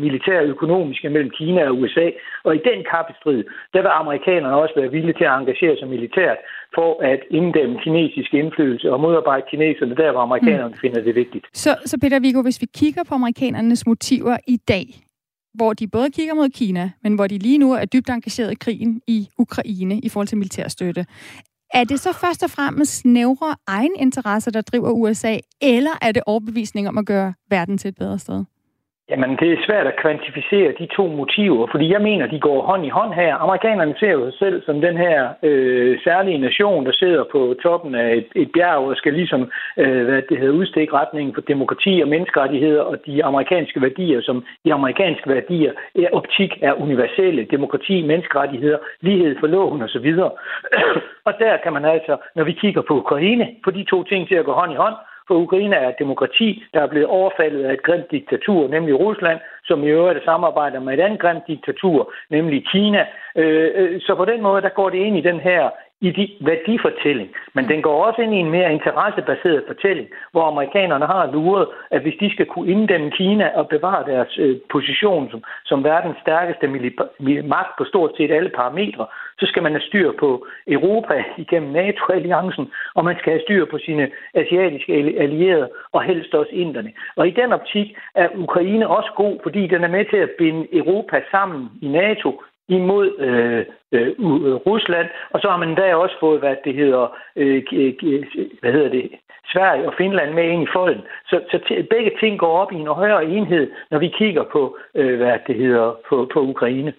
militær 0.06 0.39
og 0.39 0.45
økonomisk 0.45 1.03
mellem 1.03 1.29
Kina 1.29 1.61
og 1.69 1.77
USA. 1.79 2.07
Og 2.44 2.56
i 2.56 2.61
den 2.69 2.79
kappestrid, 2.91 3.44
der 3.73 3.81
vil 3.81 3.91
amerikanerne 4.01 4.56
også 4.56 4.73
være 4.77 4.91
villige 4.91 5.17
til 5.17 5.23
at 5.23 5.38
engagere 5.39 5.77
sig 5.77 5.88
militært 5.88 6.38
for 6.75 7.03
at 7.03 7.21
inddæmme 7.29 7.79
kinesisk 7.83 8.33
indflydelse 8.33 8.91
og 8.94 9.00
modarbejde 9.00 9.45
kineserne 9.51 9.95
der, 9.95 10.11
hvor 10.11 10.21
amerikanerne 10.21 10.73
mm. 10.75 10.81
finder 10.81 11.01
det 11.01 11.15
vigtigt. 11.15 11.45
Så, 11.53 11.71
så 11.85 11.97
Peter 12.01 12.19
Viggo, 12.19 12.41
hvis 12.41 12.61
vi 12.61 12.67
kigger 12.75 13.03
på 13.09 13.13
amerikanernes 13.15 13.88
motiver 13.88 14.38
i 14.47 14.57
dag, 14.57 14.85
hvor 15.53 15.73
de 15.73 15.88
både 15.88 16.09
kigger 16.11 16.33
mod 16.33 16.50
Kina, 16.50 16.91
men 17.03 17.15
hvor 17.15 17.27
de 17.27 17.38
lige 17.38 17.57
nu 17.57 17.73
er 17.73 17.85
dybt 17.85 18.09
engageret 18.09 18.51
i 18.51 18.56
krigen 18.56 19.01
i 19.07 19.27
Ukraine 19.38 20.00
i 20.00 20.09
forhold 20.09 20.27
til 20.27 20.38
militærstøtte. 20.38 21.06
Er 21.74 21.83
det 21.83 22.00
så 22.00 22.13
først 22.13 22.44
og 22.44 22.50
fremmest 22.50 22.98
snævre 22.98 23.56
egeninteresser, 23.68 24.51
der 24.51 24.62
driver 24.62 24.92
USA, 24.92 25.38
eller 25.62 25.92
er 26.01 26.12
det 26.12 26.24
overbevisning 26.25 26.88
om 26.88 26.98
at 26.98 27.06
gøre 27.06 27.33
verden 27.50 27.77
til 27.77 27.88
et 27.88 27.95
bedre 27.95 28.19
sted? 28.19 28.45
Jamen, 29.11 29.38
det 29.41 29.50
er 29.51 29.65
svært 29.65 29.88
at 29.88 30.00
kvantificere 30.01 30.73
de 30.79 30.88
to 30.97 31.07
motiver, 31.07 31.67
fordi 31.71 31.91
jeg 31.94 32.01
mener, 32.01 32.27
de 32.27 32.39
går 32.39 32.61
hånd 32.61 32.85
i 32.85 32.89
hånd 32.89 33.13
her. 33.13 33.35
Amerikanerne 33.35 33.95
ser 34.00 34.11
jo 34.11 34.25
sig 34.25 34.39
selv 34.39 34.65
som 34.65 34.81
den 34.81 34.97
her 34.97 35.33
øh, 35.44 36.00
særlige 36.03 36.38
nation, 36.38 36.85
der 36.85 36.91
sidder 36.91 37.23
på 37.31 37.56
toppen 37.63 37.95
af 37.95 38.15
et, 38.15 38.27
et 38.35 38.50
bjerg 38.51 38.77
og 38.89 38.95
skal 38.95 39.13
ligesom, 39.13 39.51
øh, 39.77 40.03
hvad 40.06 40.21
det 40.29 40.38
hedder, 40.39 40.53
udstikke 40.53 40.94
retningen 40.94 41.33
for 41.33 41.41
demokrati 41.41 42.01
og 42.04 42.07
menneskerettigheder 42.07 42.81
og 42.81 42.97
de 43.06 43.23
amerikanske 43.23 43.81
værdier, 43.81 44.21
som 44.21 44.45
de 44.66 44.73
amerikanske 44.73 45.30
værdier, 45.30 45.71
er, 45.95 46.09
optik 46.11 46.51
er 46.61 46.73
universelle. 46.73 47.47
Demokrati, 47.51 48.01
menneskerettigheder, 48.01 48.78
lighed 49.01 49.35
for 49.39 49.47
loven 49.47 49.81
osv. 49.81 50.09
og 51.28 51.33
der 51.39 51.57
kan 51.63 51.73
man 51.73 51.85
altså, 51.85 52.18
når 52.35 52.44
vi 52.44 52.51
kigger 52.51 52.81
på 52.81 52.94
Ukraine, 52.94 53.47
få 53.63 53.71
de 53.71 53.83
to 53.83 54.04
ting 54.04 54.28
til 54.28 54.35
at 54.35 54.45
gå 54.45 54.51
hånd 54.51 54.71
i 54.71 54.75
hånd, 54.75 54.95
for 55.30 55.36
Ukraine 55.45 55.76
er 55.76 55.90
et 55.90 56.00
demokrati, 56.04 56.64
der 56.74 56.81
er 56.81 56.88
blevet 56.88 57.07
overfaldet 57.07 57.64
af 57.64 57.74
et 57.74 57.83
grimt 57.83 58.12
diktatur, 58.12 58.68
nemlig 58.68 59.00
Rusland, 59.00 59.40
som 59.64 59.83
i 59.83 59.88
øvrigt 59.88 60.26
samarbejder 60.26 60.80
med 60.80 60.94
et 60.94 61.04
andet 61.06 61.19
grimt 61.19 61.48
diktatur, 61.48 62.14
nemlig 62.30 62.59
Kina. 62.71 63.06
Øh, 63.36 63.71
øh, 63.76 64.02
så 64.02 64.16
på 64.16 64.26
den 64.26 64.42
måde, 64.42 64.62
der 64.62 64.69
går 64.69 64.90
det 64.90 64.98
ind 64.98 65.18
i 65.18 65.28
den 65.30 65.40
her 65.40 65.69
i 66.02 66.12
de 66.12 66.30
værdifortælling, 66.42 67.30
men 67.54 67.69
den 67.69 67.81
går 67.81 68.06
også 68.06 68.21
ind 68.21 68.33
i 68.33 68.38
en 68.38 68.52
mere 68.52 68.74
interessebaseret 68.74 69.64
fortælling, 69.68 70.07
hvor 70.31 70.44
amerikanerne 70.44 71.06
har 71.06 71.31
luret, 71.31 71.68
at 71.92 72.02
hvis 72.02 72.18
de 72.19 72.33
skal 72.33 72.45
kunne 72.45 72.71
inddæmme 72.71 73.12
Kina 73.12 73.52
og 73.56 73.68
bevare 73.68 74.12
deres 74.12 74.38
øh, 74.38 74.57
position 74.71 75.31
som, 75.31 75.44
som 75.66 75.83
verdens 75.83 76.18
stærkeste 76.21 76.68
magt 77.44 77.71
på 77.78 77.83
stort 77.83 78.12
set 78.18 78.31
alle 78.31 78.50
parametre, 78.50 79.06
så 79.39 79.45
skal 79.45 79.63
man 79.63 79.71
have 79.71 79.81
styr 79.81 80.11
på 80.19 80.47
Europa 80.67 81.23
igennem 81.37 81.71
NATO-alliancen, 81.71 82.71
og 82.95 83.05
man 83.05 83.15
skal 83.19 83.33
have 83.33 83.41
styr 83.41 83.65
på 83.65 83.77
sine 83.77 84.11
asiatiske 84.33 84.93
allierede, 84.93 85.69
og 85.91 86.03
helst 86.03 86.33
også 86.33 86.51
inderne. 86.51 86.91
Og 87.15 87.27
i 87.27 87.31
den 87.31 87.53
optik 87.53 87.97
er 88.15 88.27
Ukraine 88.35 88.87
også 88.87 89.11
god, 89.15 89.39
fordi 89.43 89.67
den 89.67 89.83
er 89.83 89.87
med 89.87 90.05
til 90.05 90.17
at 90.17 90.31
binde 90.37 90.77
Europa 90.77 91.21
sammen 91.31 91.69
i 91.81 91.87
NATO, 91.87 92.41
imod 92.69 93.19
øh, 93.19 93.65
øh, 93.91 94.11
Rusland, 94.67 95.07
og 95.29 95.39
så 95.41 95.47
har 95.49 95.57
man 95.57 95.75
da 95.75 95.95
også 95.95 96.15
fået, 96.19 96.39
hvad 96.39 96.55
det 96.65 96.73
hedder, 96.75 97.17
øh, 97.35 97.63
hvad 98.61 98.71
hedder 98.71 98.89
det, 98.89 99.09
Sverige 99.53 99.87
og 99.89 99.94
Finland 99.97 100.33
med 100.33 100.44
ind 100.53 100.63
i 100.63 100.71
folden. 100.75 101.01
Så, 101.29 101.35
så 101.51 101.57
t- 101.65 101.87
begge 101.94 102.11
ting 102.21 102.39
går 102.39 102.53
op 102.61 102.71
i 102.71 102.75
en 102.75 102.87
højere 102.87 103.25
enhed, 103.25 103.71
når 103.91 103.99
vi 103.99 104.09
kigger 104.18 104.44
på, 104.51 104.77
øh, 104.95 105.18
hvad 105.18 105.37
det 105.47 105.56
hedder, 105.56 105.87
på, 106.09 106.29
på 106.33 106.39
Ukraine. 106.41 106.94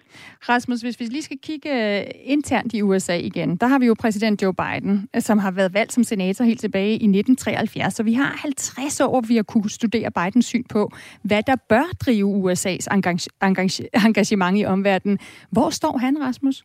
Rasmus, 0.49 0.81
hvis 0.81 0.99
vi 0.99 1.05
lige 1.05 1.21
skal 1.23 1.37
kigge 1.43 1.99
øh, 1.99 2.03
internt 2.23 2.73
i 2.73 2.81
USA 2.81 3.15
igen, 3.17 3.55
der 3.57 3.67
har 3.67 3.79
vi 3.79 3.85
jo 3.85 3.95
præsident 3.99 4.41
Joe 4.43 4.53
Biden, 4.53 5.09
øh, 5.15 5.21
som 5.21 5.37
har 5.39 5.51
været 5.51 5.73
valgt 5.73 5.93
som 5.93 6.03
senator 6.03 6.45
helt 6.45 6.59
tilbage 6.59 6.91
i 6.91 7.07
1973, 7.07 7.93
så 7.93 8.03
vi 8.03 8.13
har 8.13 8.35
50 8.41 9.01
år, 9.01 9.21
vi 9.27 9.35
har 9.35 9.43
kunne 9.43 9.69
studere 9.69 10.11
Bidens 10.11 10.45
syn 10.45 10.63
på, 10.63 10.91
hvad 11.23 11.43
der 11.47 11.55
bør 11.69 11.85
drive 12.05 12.25
USA's 12.51 12.87
engage- 12.95 13.27
engage- 13.43 14.05
engagement 14.07 14.57
i 14.59 14.65
omverdenen. 14.65 15.19
Hvor 15.51 15.69
står 15.69 15.97
han, 15.97 16.17
Rasmus? 16.21 16.63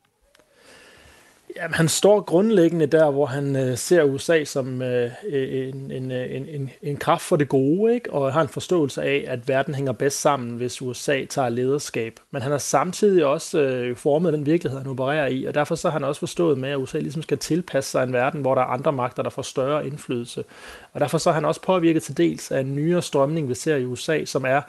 Jamen, 1.56 1.74
han 1.74 1.88
står 1.88 2.20
grundlæggende 2.20 2.86
der, 2.86 3.10
hvor 3.10 3.26
han 3.26 3.56
øh, 3.56 3.76
ser 3.78 4.02
USA 4.02 4.44
som 4.44 4.82
øh, 4.82 5.10
øh, 5.28 5.68
en, 5.68 5.90
en, 5.90 6.12
øh, 6.12 6.34
en, 6.34 6.48
en, 6.48 6.70
en 6.82 6.96
kraft 6.96 7.22
for 7.22 7.36
det 7.36 7.48
gode, 7.48 7.94
ikke? 7.94 8.12
og 8.12 8.32
har 8.32 8.42
en 8.42 8.48
forståelse 8.48 9.02
af, 9.02 9.24
at 9.28 9.48
verden 9.48 9.74
hænger 9.74 9.92
bedst 9.92 10.20
sammen, 10.20 10.56
hvis 10.56 10.82
USA 10.82 11.24
tager 11.24 11.48
lederskab. 11.48 12.20
Men 12.30 12.42
han 12.42 12.50
har 12.50 12.58
samtidig 12.58 13.26
også 13.26 13.60
øh, 13.60 13.96
formet 13.96 14.32
den 14.32 14.46
virkelighed, 14.46 14.80
han 14.80 14.90
opererer 14.90 15.26
i, 15.26 15.44
og 15.44 15.54
derfor 15.54 15.74
så 15.74 15.88
har 15.88 15.92
han 15.98 16.04
også 16.04 16.18
forstået 16.18 16.58
med, 16.58 16.68
at 16.68 16.76
USA 16.76 16.98
ligesom 16.98 17.22
skal 17.22 17.38
tilpasse 17.38 17.90
sig 17.90 18.02
en 18.02 18.12
verden, 18.12 18.40
hvor 18.40 18.54
der 18.54 18.62
er 18.62 18.66
andre 18.66 18.92
magter, 18.92 19.22
der 19.22 19.30
får 19.30 19.42
større 19.42 19.86
indflydelse. 19.86 20.44
Og 20.92 21.00
derfor 21.00 21.18
så 21.18 21.30
har 21.30 21.34
han 21.34 21.44
også 21.44 21.62
påvirket 21.62 22.02
til 22.02 22.16
dels 22.16 22.50
af 22.50 22.60
en 22.60 22.74
nyere 22.74 23.02
strømning, 23.02 23.48
vi 23.48 23.54
ser 23.54 23.76
i 23.76 23.84
USA, 23.84 24.24
som 24.24 24.44
er 24.44 24.60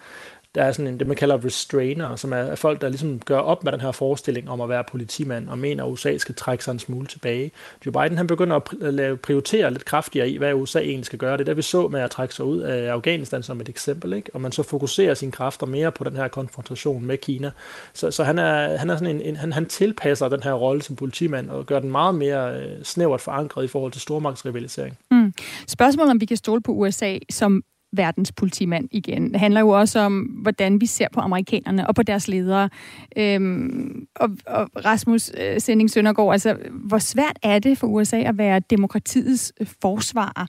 der 0.57 0.63
er 0.63 0.71
sådan 0.71 0.87
en, 0.87 0.99
det 0.99 1.07
man 1.07 1.15
kalder 1.15 1.45
restrainer, 1.45 2.15
som 2.15 2.33
er 2.33 2.55
folk, 2.55 2.81
der 2.81 2.89
ligesom 2.89 3.19
gør 3.19 3.39
op 3.39 3.63
med 3.63 3.71
den 3.71 3.81
her 3.81 3.91
forestilling 3.91 4.49
om 4.49 4.61
at 4.61 4.69
være 4.69 4.83
politimand, 4.91 5.49
og 5.49 5.57
mener, 5.57 5.83
at 5.83 5.91
USA 5.91 6.17
skal 6.17 6.35
trække 6.35 6.63
sig 6.63 6.71
en 6.71 6.79
smule 6.79 7.07
tilbage. 7.07 7.51
Joe 7.85 7.91
Biden 7.91 8.17
han 8.17 8.27
begynder 8.27 8.55
at 8.55 8.93
lave, 8.93 9.17
prioritere 9.17 9.71
lidt 9.71 9.85
kraftigere 9.85 10.29
i, 10.29 10.37
hvad 10.37 10.53
USA 10.53 10.79
egentlig 10.79 11.05
skal 11.05 11.19
gøre. 11.19 11.33
Det 11.33 11.41
er 11.41 11.45
der, 11.45 11.53
vi 11.53 11.61
så 11.61 11.87
med 11.87 12.01
at 12.01 12.11
trække 12.11 12.33
sig 12.33 12.45
ud 12.45 12.59
af 12.59 12.91
Afghanistan 12.91 13.43
som 13.43 13.61
et 13.61 13.69
eksempel, 13.69 14.13
ikke? 14.13 14.29
og 14.33 14.41
man 14.41 14.51
så 14.51 14.63
fokuserer 14.63 15.13
sine 15.13 15.31
kræfter 15.31 15.65
mere 15.65 15.91
på 15.91 16.03
den 16.03 16.15
her 16.15 16.27
konfrontation 16.27 17.05
med 17.05 17.17
Kina. 17.17 17.51
Så, 17.93 18.11
så 18.11 18.23
han, 18.23 18.39
er, 18.39 18.77
han, 18.77 18.89
er 18.89 18.97
sådan 18.97 19.15
en, 19.15 19.21
en, 19.21 19.35
han, 19.35 19.53
han 19.53 19.65
tilpasser 19.65 20.29
den 20.29 20.43
her 20.43 20.53
rolle 20.53 20.81
som 20.81 20.95
politimand, 20.95 21.49
og 21.49 21.65
gør 21.65 21.79
den 21.79 21.91
meget 21.91 22.15
mere 22.15 22.59
øh, 22.59 22.83
snævert 22.83 23.21
forankret 23.21 23.63
i 23.63 23.67
forhold 23.67 23.91
til 23.91 24.01
stormagtsrivalisering. 24.01 24.97
Mm. 25.11 25.33
Spørgsmålet 25.67 26.11
om 26.11 26.21
vi 26.21 26.25
kan 26.25 26.37
stole 26.37 26.61
på 26.61 26.71
USA 26.71 27.17
som 27.29 27.63
verdens 27.93 28.31
politimand 28.31 28.87
igen. 28.91 29.31
Det 29.31 29.39
handler 29.39 29.59
jo 29.59 29.69
også 29.69 29.99
om, 29.99 30.19
hvordan 30.21 30.81
vi 30.81 30.85
ser 30.85 31.07
på 31.13 31.19
amerikanerne 31.19 31.87
og 31.87 31.95
på 31.95 32.03
deres 32.03 32.27
ledere. 32.27 32.69
Øhm, 33.17 34.07
og, 34.15 34.29
og 34.47 34.69
Rasmus 34.85 35.31
øh, 35.41 35.61
Sending 35.61 35.91
Søndergaard, 35.91 36.31
altså, 36.31 36.55
hvor 36.71 36.97
svært 36.97 37.39
er 37.43 37.59
det 37.59 37.77
for 37.77 37.87
USA 37.87 38.17
at 38.17 38.37
være 38.37 38.59
demokratiets 38.59 39.53
øh, 39.61 39.67
forsvarer, 39.81 40.45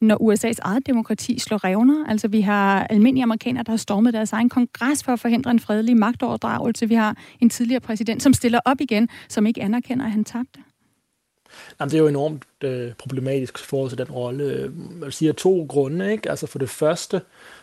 når 0.00 0.16
USA's 0.16 0.58
eget 0.62 0.86
demokrati 0.86 1.38
slår 1.38 1.64
revner? 1.64 2.06
Altså, 2.08 2.28
vi 2.28 2.40
har 2.40 2.86
almindelige 2.86 3.22
amerikanere, 3.22 3.64
der 3.64 3.72
har 3.72 3.76
stormet 3.76 4.14
deres 4.14 4.32
egen 4.32 4.48
kongres 4.48 5.04
for 5.04 5.12
at 5.12 5.20
forhindre 5.20 5.50
en 5.50 5.60
fredelig 5.60 5.96
magtoverdragelse. 5.96 6.88
Vi 6.88 6.94
har 6.94 7.16
en 7.40 7.50
tidligere 7.50 7.80
præsident, 7.80 8.22
som 8.22 8.32
stiller 8.32 8.60
op 8.64 8.80
igen, 8.80 9.08
som 9.28 9.46
ikke 9.46 9.62
anerkender, 9.62 10.04
at 10.04 10.12
han 10.12 10.24
tabte. 10.24 10.60
Jamen, 11.80 11.90
det 11.90 11.96
er 11.96 12.02
jo 12.02 12.08
enormt 12.08 12.42
øh, 12.64 12.92
problematisk 12.92 13.58
forhold 13.58 13.90
til 13.90 13.98
den 13.98 14.10
rolle. 14.10 14.44
Øh, 14.44 15.00
man 15.00 15.12
siger 15.12 15.32
to 15.32 15.66
grunde. 15.68 16.12
Ikke? 16.12 16.30
Altså 16.30 16.46
for 16.46 16.58
det 16.58 16.70
første, 16.70 17.20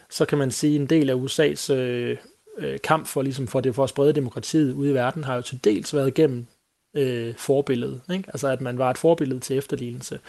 så 0.09 0.25
kan 0.25 0.37
man 0.37 0.51
sige, 0.51 0.75
at 0.75 0.81
en 0.81 0.87
del 0.87 1.09
af 1.09 1.13
USA's 1.13 1.73
øh, 1.73 2.17
øh, 2.57 2.79
kamp 2.83 3.07
for, 3.07 3.21
ligesom 3.21 3.47
for, 3.47 3.59
det, 3.59 3.75
for 3.75 3.83
at 3.83 3.89
sprede 3.89 4.13
demokratiet 4.13 4.73
ude 4.73 4.91
i 4.91 4.93
verden, 4.93 5.23
har 5.23 5.35
jo 5.35 5.41
til 5.41 5.63
dels 5.63 5.93
været 5.93 6.13
gennem 6.13 6.45
øh, 6.93 7.35
forbillede. 7.35 8.01
Ikke? 8.13 8.23
Altså 8.27 8.47
at 8.47 8.61
man 8.61 8.77
var 8.77 8.89
et 8.89 8.97
forbillede 8.97 9.39
til 9.39 9.57
efterlignelse. 9.57 10.19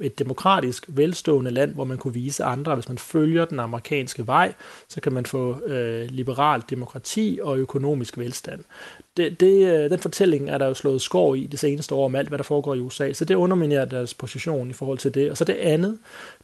Et 0.00 0.18
demokratisk, 0.18 0.84
velstående 0.88 1.50
land, 1.50 1.74
hvor 1.74 1.84
man 1.84 1.98
kunne 1.98 2.14
vise 2.14 2.44
andre, 2.44 2.72
at 2.72 2.78
hvis 2.78 2.88
man 2.88 2.98
følger 2.98 3.44
den 3.44 3.60
amerikanske 3.60 4.26
vej, 4.26 4.54
så 4.88 5.00
kan 5.00 5.12
man 5.12 5.26
få 5.26 5.66
øh, 5.66 6.08
liberalt 6.10 6.70
demokrati 6.70 7.38
og 7.42 7.58
økonomisk 7.58 8.18
velstand. 8.18 8.64
Det, 9.16 9.40
det, 9.40 9.66
øh, 9.72 9.90
den 9.90 9.98
fortælling 9.98 10.50
er 10.50 10.58
der 10.58 10.66
jo 10.66 10.74
slået 10.74 11.02
skår 11.02 11.34
i 11.34 11.46
det 11.46 11.58
seneste 11.58 11.94
år 11.94 12.04
om 12.04 12.14
alt, 12.14 12.28
hvad 12.28 12.38
der 12.38 12.44
foregår 12.44 12.74
i 12.74 12.80
USA, 12.80 13.12
så 13.12 13.24
det 13.24 13.34
underminerer 13.34 13.84
deres 13.84 14.14
position 14.14 14.70
i 14.70 14.72
forhold 14.72 14.98
til 14.98 15.14
det. 15.14 15.30
Og 15.30 15.36
så 15.36 15.44
det 15.44 15.56
andet, 15.56 15.98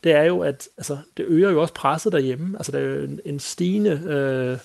det 0.05 0.13
er 0.13 0.23
jo, 0.23 0.41
at 0.41 0.69
altså, 0.79 0.99
det 1.17 1.25
øger 1.29 1.51
jo 1.51 1.61
også 1.61 1.75
presset 1.75 2.13
derhjemme. 2.13 2.57
Altså 2.59 2.73
der 2.73 2.79
er 2.79 2.83
jo 2.83 3.05
en, 3.05 3.21
en 3.25 3.39
stigende... 3.39 3.91
Øh, 3.91 4.59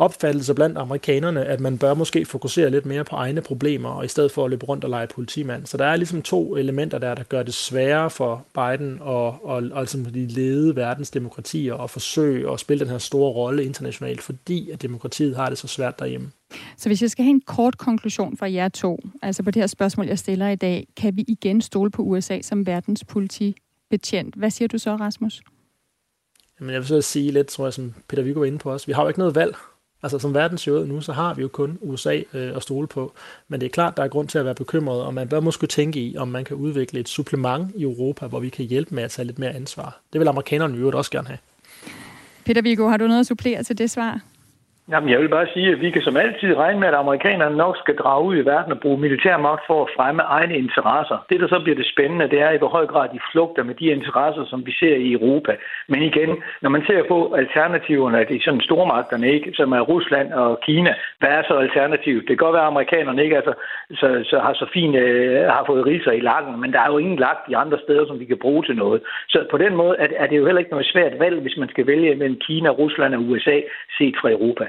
opfattelse 0.00 0.54
blandt 0.54 0.78
amerikanerne, 0.78 1.44
at 1.44 1.60
man 1.60 1.78
bør 1.78 1.94
måske 1.94 2.24
fokusere 2.24 2.70
lidt 2.70 2.86
mere 2.86 3.04
på 3.04 3.16
egne 3.16 3.40
problemer, 3.40 3.88
og 3.88 4.04
i 4.04 4.08
stedet 4.08 4.32
for 4.32 4.44
at 4.44 4.50
løbe 4.50 4.66
rundt 4.66 4.84
og 4.84 4.90
lege 4.90 5.06
politimand. 5.14 5.66
Så 5.66 5.76
der 5.76 5.84
er 5.84 5.96
ligesom 5.96 6.22
to 6.22 6.56
elementer 6.56 6.98
der, 6.98 7.14
der 7.14 7.22
gør 7.22 7.42
det 7.42 7.54
sværere 7.54 8.10
for 8.10 8.46
Biden 8.54 9.00
at, 9.06 9.32
at, 9.48 9.64
at, 9.64 9.94
at, 9.94 10.06
at 10.06 10.16
lede 10.16 10.76
verdens 10.76 11.10
demokratier 11.10 11.74
og 11.74 11.90
forsøge 11.90 12.52
at 12.52 12.60
spille 12.60 12.84
den 12.84 12.90
her 12.90 12.98
store 12.98 13.32
rolle 13.32 13.64
internationalt, 13.64 14.22
fordi 14.22 14.70
at 14.70 14.82
demokratiet 14.82 15.36
har 15.36 15.48
det 15.48 15.58
så 15.58 15.66
svært 15.66 15.98
derhjemme. 15.98 16.30
Så 16.76 16.88
hvis 16.88 17.02
jeg 17.02 17.10
skal 17.10 17.24
have 17.24 17.30
en 17.30 17.42
kort 17.46 17.78
konklusion 17.78 18.36
fra 18.36 18.52
jer 18.52 18.68
to, 18.68 18.98
altså 19.22 19.42
på 19.42 19.50
det 19.50 19.62
her 19.62 19.66
spørgsmål, 19.66 20.06
jeg 20.06 20.18
stiller 20.18 20.48
i 20.48 20.56
dag, 20.56 20.86
kan 20.96 21.16
vi 21.16 21.24
igen 21.28 21.60
stole 21.60 21.90
på 21.90 22.02
USA 22.02 22.40
som 22.42 22.66
verdens 22.66 23.04
politibetjent? 23.04 24.34
Hvad 24.34 24.50
siger 24.50 24.68
du 24.68 24.78
så, 24.78 24.96
Rasmus? 24.96 25.42
Jamen, 26.60 26.72
jeg 26.72 26.80
vil 26.80 26.88
så 26.88 27.02
sige 27.02 27.30
lidt, 27.30 27.46
tror 27.46 27.66
jeg, 27.66 27.72
som 27.72 27.94
Peter 28.08 28.22
Viggo 28.22 28.40
var 28.40 28.46
inde 28.46 28.58
på 28.58 28.72
os. 28.72 28.88
Vi 28.88 28.92
har 28.92 29.02
jo 29.02 29.08
ikke 29.08 29.18
noget 29.18 29.34
valg. 29.34 29.56
Altså 30.02 30.18
som 30.18 30.34
verden 30.34 30.58
ser 30.58 30.72
ud 30.72 30.86
nu, 30.86 31.00
så 31.00 31.12
har 31.12 31.34
vi 31.34 31.42
jo 31.42 31.48
kun 31.48 31.78
USA 31.80 32.20
øh, 32.34 32.56
at 32.56 32.62
stole 32.62 32.86
på. 32.86 33.12
Men 33.48 33.60
det 33.60 33.66
er 33.66 33.70
klart, 33.70 33.96
der 33.96 34.02
er 34.02 34.08
grund 34.08 34.28
til 34.28 34.38
at 34.38 34.44
være 34.44 34.54
bekymret, 34.54 35.02
og 35.02 35.14
man 35.14 35.28
bør 35.28 35.40
måske 35.40 35.66
tænke 35.66 36.00
i, 36.00 36.16
om 36.16 36.28
man 36.28 36.44
kan 36.44 36.56
udvikle 36.56 37.00
et 37.00 37.08
supplement 37.08 37.72
i 37.76 37.82
Europa, 37.82 38.26
hvor 38.26 38.40
vi 38.40 38.48
kan 38.48 38.64
hjælpe 38.64 38.94
med 38.94 39.02
at 39.02 39.10
tage 39.10 39.26
lidt 39.26 39.38
mere 39.38 39.50
ansvar. 39.50 40.00
Det 40.12 40.20
vil 40.20 40.28
amerikanerne 40.28 40.78
jo 40.78 40.90
også 40.94 41.10
gerne 41.10 41.26
have. 41.26 41.38
Peter 42.44 42.62
Viggo, 42.62 42.88
har 42.88 42.96
du 42.96 43.06
noget 43.06 43.20
at 43.20 43.26
supplere 43.26 43.62
til 43.62 43.78
det 43.78 43.90
svar? 43.90 44.20
Jamen, 44.92 45.10
jeg 45.10 45.20
vil 45.20 45.28
bare 45.28 45.52
sige, 45.54 45.72
at 45.72 45.80
vi 45.80 45.90
kan 45.90 46.02
som 46.02 46.16
altid 46.16 46.56
regne 46.56 46.80
med, 46.80 46.88
at 46.88 46.94
amerikanerne 46.94 47.56
nok 47.56 47.76
skal 47.76 47.96
drage 47.96 48.24
ud 48.24 48.36
i 48.36 48.44
verden 48.52 48.72
og 48.72 48.80
bruge 48.80 49.00
militærmagt 49.00 49.62
for 49.66 49.82
at 49.84 49.90
fremme 49.96 50.22
egne 50.22 50.56
interesser. 50.58 51.26
Det, 51.30 51.40
der 51.40 51.48
så 51.48 51.60
bliver 51.62 51.76
det 51.76 51.92
spændende, 51.92 52.30
det 52.30 52.40
er 52.40 52.50
i 52.50 52.58
hvor 52.58 52.68
høj 52.68 52.86
grad 52.86 53.08
de 53.14 53.20
flugter 53.32 53.62
med 53.62 53.74
de 53.74 53.86
interesser, 53.86 54.44
som 54.44 54.66
vi 54.66 54.72
ser 54.80 54.96
i 54.96 55.12
Europa. 55.12 55.52
Men 55.88 56.02
igen, 56.02 56.30
når 56.62 56.70
man 56.70 56.82
ser 56.86 57.02
på 57.08 57.34
alternativerne, 57.42 58.18
det 58.28 58.36
er 58.36 58.44
sådan 58.44 58.60
stormagterne, 58.60 59.26
ikke, 59.28 59.50
som 59.54 59.72
er 59.72 59.80
Rusland 59.80 60.32
og 60.32 60.60
Kina, 60.66 60.94
hvad 61.18 61.30
er 61.30 61.42
så 61.48 61.54
alternativet? 61.54 62.22
Det 62.22 62.28
kan 62.28 62.44
godt 62.46 62.54
være, 62.54 62.66
at 62.68 62.74
amerikanerne 62.74 63.22
ikke 63.24 63.36
altså, 63.36 63.54
så, 64.00 64.08
så 64.30 64.38
har 64.38 64.54
så 64.54 64.66
fint 64.72 64.96
øh, 64.96 65.46
har 65.56 65.64
fået 65.66 65.86
riser 65.86 66.12
i 66.12 66.20
lakken, 66.20 66.60
men 66.60 66.72
der 66.72 66.80
er 66.80 66.90
jo 66.92 66.98
ingen 66.98 67.18
lagt 67.18 67.48
de 67.48 67.56
andre 67.56 67.78
steder, 67.84 68.06
som 68.06 68.20
vi 68.20 68.24
kan 68.24 68.38
bruge 68.38 68.64
til 68.64 68.76
noget. 68.76 69.02
Så 69.28 69.38
på 69.50 69.58
den 69.58 69.74
måde 69.76 69.96
er, 69.98 70.08
er 70.16 70.26
det 70.26 70.36
jo 70.36 70.46
heller 70.46 70.62
ikke 70.62 70.74
noget 70.76 70.92
svært 70.94 71.18
valg, 71.18 71.40
hvis 71.40 71.56
man 71.56 71.68
skal 71.68 71.86
vælge 71.86 72.14
mellem 72.14 72.38
Kina, 72.46 72.68
Rusland 72.68 73.14
og 73.14 73.20
USA 73.28 73.56
set 73.98 74.14
fra 74.20 74.30
Europa. 74.30 74.66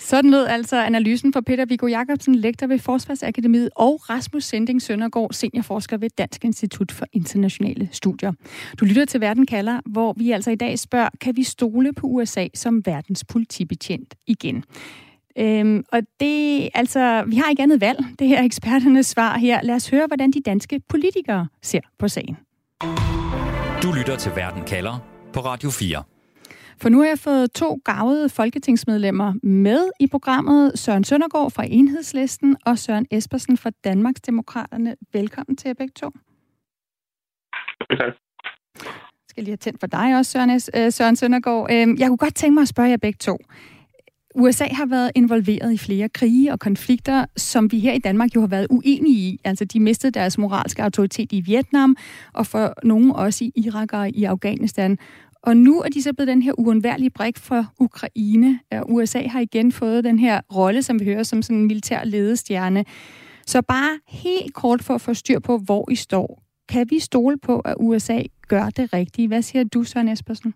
Sådan 0.00 0.30
lød 0.30 0.46
altså 0.46 0.76
analysen 0.76 1.32
fra 1.32 1.40
Peter 1.40 1.64
Viggo 1.64 1.86
Jacobsen, 1.86 2.34
lektor 2.34 2.66
ved 2.66 2.78
Forsvarsakademiet, 2.78 3.70
og 3.76 4.10
Rasmus 4.10 4.44
Sending 4.44 4.82
Søndergaard, 4.82 5.32
seniorforsker 5.32 5.96
ved 5.96 6.10
Dansk 6.18 6.44
Institut 6.44 6.92
for 6.92 7.06
Internationale 7.12 7.88
Studier. 7.92 8.32
Du 8.80 8.84
lytter 8.84 9.04
til 9.04 9.20
Verden 9.20 9.46
kalder, 9.46 9.80
hvor 9.86 10.14
vi 10.16 10.30
altså 10.30 10.50
i 10.50 10.54
dag 10.54 10.78
spørger, 10.78 11.08
kan 11.20 11.36
vi 11.36 11.42
stole 11.42 11.92
på 11.92 12.06
USA 12.06 12.46
som 12.54 12.82
verdens 12.86 13.24
politibetjent 13.24 14.14
igen? 14.26 14.64
Øhm, 15.38 15.84
og 15.92 16.00
det, 16.20 16.68
altså, 16.74 17.24
vi 17.26 17.36
har 17.36 17.50
ikke 17.50 17.62
andet 17.62 17.80
valg. 17.80 17.98
Det 18.18 18.28
her 18.28 18.42
eksperternes 18.42 19.06
svar 19.06 19.38
her. 19.38 19.62
Lad 19.62 19.74
os 19.74 19.90
høre, 19.90 20.06
hvordan 20.06 20.30
de 20.30 20.40
danske 20.46 20.80
politikere 20.88 21.48
ser 21.62 21.80
på 21.98 22.08
sagen. 22.08 22.36
Du 23.82 23.92
lytter 23.92 24.16
til 24.18 24.32
Verden 24.36 24.64
kalder 24.64 24.98
på 25.32 25.40
Radio 25.40 25.70
4. 25.70 26.02
For 26.82 26.88
nu 26.88 26.98
har 26.98 27.06
jeg 27.06 27.18
fået 27.18 27.52
to 27.52 27.80
gavede 27.84 28.28
folketingsmedlemmer 28.28 29.34
med 29.42 29.90
i 30.00 30.06
programmet. 30.06 30.78
Søren 30.78 31.04
Søndergaard 31.04 31.50
fra 31.50 31.64
Enhedslisten 31.68 32.56
og 32.66 32.78
Søren 32.78 33.06
Espersen 33.10 33.56
fra 33.56 33.70
Danmarksdemokraterne. 33.84 34.96
Velkommen 35.12 35.56
til 35.56 35.68
jer 35.68 35.74
begge 35.74 35.92
to. 35.96 36.10
Tak. 37.90 38.00
Jeg 38.00 39.28
skal 39.28 39.44
lige 39.44 39.50
have 39.50 39.56
tændt 39.56 39.80
for 39.80 39.86
dig 39.86 40.16
også, 40.16 40.30
Søren, 40.30 40.50
øh, 40.50 40.92
Søren 40.92 41.16
Søndergaard. 41.16 41.72
Øhm, 41.72 41.96
jeg 41.98 42.08
kunne 42.08 42.16
godt 42.16 42.34
tænke 42.34 42.54
mig 42.54 42.62
at 42.62 42.68
spørge 42.68 42.88
jer 42.88 42.96
begge 42.96 43.18
to. 43.20 43.38
USA 44.34 44.64
har 44.64 44.86
været 44.86 45.10
involveret 45.14 45.72
i 45.72 45.78
flere 45.78 46.08
krige 46.08 46.52
og 46.52 46.60
konflikter, 46.60 47.24
som 47.36 47.72
vi 47.72 47.78
her 47.78 47.92
i 47.92 47.98
Danmark 47.98 48.34
jo 48.34 48.40
har 48.40 48.48
været 48.48 48.66
uenige 48.70 49.14
i. 49.14 49.40
Altså, 49.44 49.64
de 49.64 49.80
mistede 49.80 50.12
deres 50.12 50.38
moralske 50.38 50.82
autoritet 50.82 51.32
i 51.32 51.40
Vietnam, 51.40 51.96
og 52.32 52.46
for 52.46 52.74
nogen 52.82 53.12
også 53.12 53.44
i 53.44 53.52
Irak 53.56 53.92
og 53.92 54.08
i 54.10 54.24
Afghanistan. 54.24 54.98
Og 55.42 55.56
nu 55.56 55.80
er 55.80 55.88
de 55.88 56.02
så 56.02 56.14
blevet 56.14 56.28
den 56.28 56.42
her 56.42 56.52
uundværlige 56.58 57.10
brik 57.10 57.38
for 57.38 57.64
Ukraine. 57.78 58.60
USA 58.88 59.26
har 59.26 59.40
igen 59.40 59.72
fået 59.72 60.04
den 60.04 60.18
her 60.18 60.40
rolle, 60.54 60.82
som 60.82 61.00
vi 61.00 61.04
hører, 61.04 61.22
som 61.22 61.42
sådan 61.42 61.56
en 61.56 61.66
militær 61.66 62.04
ledestjerne. 62.04 62.84
Så 63.46 63.62
bare 63.62 64.00
helt 64.08 64.54
kort 64.54 64.82
for 64.86 64.94
at 64.94 65.00
få 65.00 65.14
styr 65.14 65.38
på, 65.38 65.58
hvor 65.66 65.90
I 65.90 65.94
står. 65.94 66.42
Kan 66.68 66.86
vi 66.90 66.98
stole 66.98 67.38
på, 67.38 67.60
at 67.60 67.74
USA 67.80 68.18
gør 68.48 68.66
det 68.76 68.92
rigtige? 68.92 69.28
Hvad 69.28 69.42
siger 69.42 69.64
du, 69.64 69.84
Søren 69.84 70.08
Espersen? 70.08 70.54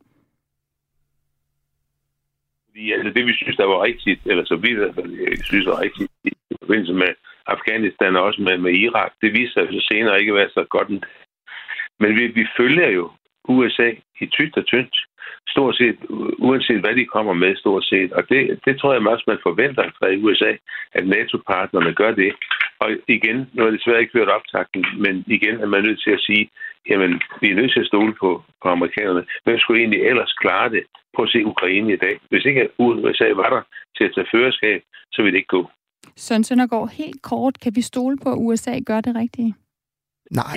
Fordi 2.66 2.92
altså, 2.92 3.10
det, 3.14 3.26
vi 3.26 3.32
synes, 3.34 3.56
der 3.56 3.64
var 3.64 3.82
rigtigt, 3.82 4.20
eller 4.26 4.44
så 4.44 4.56
vi 4.56 4.68
i 4.70 4.74
hvert 4.74 4.94
fald 4.94 5.12
øh, 5.12 5.38
synes 5.44 5.66
var 5.66 5.80
rigtigt 5.80 6.10
i 6.24 6.30
forbindelse 6.60 6.92
med 6.92 7.12
Afghanistan 7.46 8.16
og 8.16 8.22
også 8.22 8.42
med, 8.42 8.58
med 8.58 8.72
Irak, 8.72 9.12
det 9.20 9.32
viser 9.32 9.66
sig 9.72 9.82
senere 9.82 10.20
ikke 10.20 10.32
at 10.32 10.36
være 10.36 10.50
så 10.58 10.64
godt. 10.70 10.88
Men 12.00 12.10
vi, 12.18 12.26
vi 12.26 12.46
følger 12.56 12.88
jo 12.90 13.10
USA 13.48 13.90
i 14.21 14.26
tygt 14.26 14.56
og 14.56 14.66
tyndt, 14.66 14.97
stort 15.49 15.76
set, 15.76 15.99
uanset 16.38 16.80
hvad 16.80 16.94
de 16.97 17.04
kommer 17.04 17.33
med, 17.33 17.56
stort 17.56 17.85
set. 17.85 18.12
Og 18.12 18.23
det, 18.28 18.61
det 18.64 18.80
tror 18.80 18.92
jeg 18.92 19.06
også, 19.06 19.25
man 19.26 19.47
forventer 19.49 19.85
fra 19.99 20.06
USA, 20.25 20.52
at 20.92 21.09
NATO-partnerne 21.09 21.94
gør 21.94 22.12
det. 22.14 22.33
Og 22.78 22.88
igen, 23.09 23.37
nu 23.52 23.62
har 23.62 23.71
det 23.71 23.78
desværre 23.78 24.00
ikke 24.00 24.18
hørt 24.18 24.37
optakten, 24.38 24.85
men 25.04 25.25
igen 25.26 25.54
er 25.61 25.66
man 25.66 25.83
nødt 25.83 26.00
til 26.02 26.11
at 26.11 26.25
sige, 26.26 26.50
jamen, 26.90 27.21
vi 27.40 27.50
er 27.50 27.54
nødt 27.54 27.73
til 27.73 27.80
at 27.80 27.87
stole 27.87 28.14
på, 28.21 28.42
på 28.62 28.68
amerikanerne. 28.68 29.25
Hvem 29.44 29.59
skulle 29.59 29.80
egentlig 29.80 30.00
ellers 30.00 30.33
klare 30.33 30.71
det? 30.71 30.85
på 31.16 31.23
at 31.23 31.30
se 31.33 31.38
Ukraine 31.44 31.92
i 31.92 31.97
dag. 31.97 32.14
Hvis 32.30 32.44
ikke 32.44 32.68
USA 32.78 33.28
var 33.42 33.49
der 33.54 33.62
til 33.97 34.04
at 34.04 34.12
tage 34.14 34.30
førerskab, 34.33 34.80
så 35.12 35.23
ville 35.23 35.33
det 35.33 35.38
ikke 35.42 35.56
gå. 35.59 35.71
Søren 36.16 36.44
Søndergaard, 36.44 36.90
helt 36.92 37.23
kort, 37.23 37.61
kan 37.61 37.73
vi 37.76 37.83
stole 37.83 38.16
på, 38.23 38.28
at 38.33 38.38
USA 38.38 38.75
gør 38.87 39.00
det 39.00 39.14
rigtige? 39.16 39.54
Nej, 40.30 40.56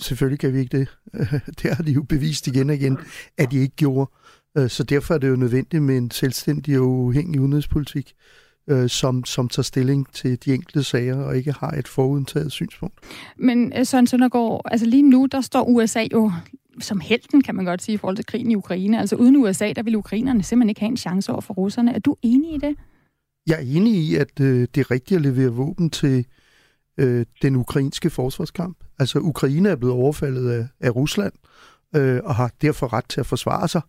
selvfølgelig 0.00 0.38
kan 0.38 0.52
vi 0.52 0.58
ikke 0.58 0.78
det. 0.78 0.88
Det 1.62 1.74
har 1.76 1.82
de 1.82 1.92
jo 1.92 2.02
bevist 2.02 2.46
igen 2.46 2.70
og 2.70 2.76
igen, 2.76 2.98
at 3.38 3.50
de 3.50 3.58
ikke 3.58 3.76
gjorde. 3.76 4.10
Øh, 4.58 4.70
så 4.70 4.82
derfor 4.82 5.14
er 5.14 5.18
det 5.18 5.28
jo 5.28 5.36
nødvendigt 5.36 5.82
med 5.82 5.96
en 5.96 6.10
selvstændig 6.10 6.78
og 6.78 6.88
uafhængig 6.88 7.40
udenrigspolitik, 7.40 8.14
øh, 8.70 8.88
som, 8.88 9.24
som 9.24 9.48
tager 9.48 9.64
stilling 9.64 10.12
til 10.12 10.44
de 10.44 10.54
enkelte 10.54 10.82
sager 10.82 11.16
og 11.16 11.36
ikke 11.36 11.52
har 11.52 11.70
et 11.70 11.88
forudtaget 11.88 12.52
synspunkt. 12.52 12.98
Men 13.38 13.72
øh, 13.78 13.86
Søren 13.86 14.06
Søndergaard, 14.06 14.60
altså 14.64 14.86
lige 14.86 15.10
nu, 15.10 15.28
der 15.32 15.40
står 15.40 15.62
USA 15.62 16.06
jo 16.12 16.32
som 16.80 17.00
helten, 17.00 17.42
kan 17.42 17.54
man 17.54 17.64
godt 17.64 17.82
sige, 17.82 17.94
i 17.94 17.96
forhold 17.96 18.16
til 18.16 18.26
krigen 18.26 18.50
i 18.50 18.54
Ukraine. 18.54 19.00
Altså 19.00 19.16
uden 19.16 19.36
USA, 19.36 19.72
der 19.72 19.82
ville 19.82 19.98
ukrainerne 19.98 20.42
simpelthen 20.42 20.68
ikke 20.68 20.80
have 20.80 20.90
en 20.90 20.96
chance 20.96 21.32
over 21.32 21.40
for 21.40 21.54
russerne. 21.54 21.94
Er 21.94 21.98
du 21.98 22.16
enig 22.22 22.54
i 22.54 22.58
det? 22.58 22.76
Jeg 23.46 23.54
er 23.54 23.76
enig 23.76 23.94
i, 23.94 24.14
at 24.14 24.40
øh, 24.40 24.68
det 24.74 24.80
er 24.80 24.90
rigtigt 24.90 25.18
at 25.18 25.22
levere 25.22 25.48
våben 25.48 25.90
til 25.90 26.26
øh, 26.98 27.26
den 27.42 27.56
ukrainske 27.56 28.10
forsvarskamp. 28.10 28.76
Altså 28.98 29.18
Ukraine 29.18 29.68
er 29.68 29.76
blevet 29.76 29.94
overfaldet 29.94 30.50
af, 30.50 30.68
af 30.80 30.96
Rusland 30.96 31.32
øh, 31.96 32.20
og 32.24 32.34
har 32.34 32.50
derfor 32.62 32.92
ret 32.92 33.08
til 33.08 33.20
at 33.20 33.26
forsvare 33.26 33.68
sig. 33.68 33.82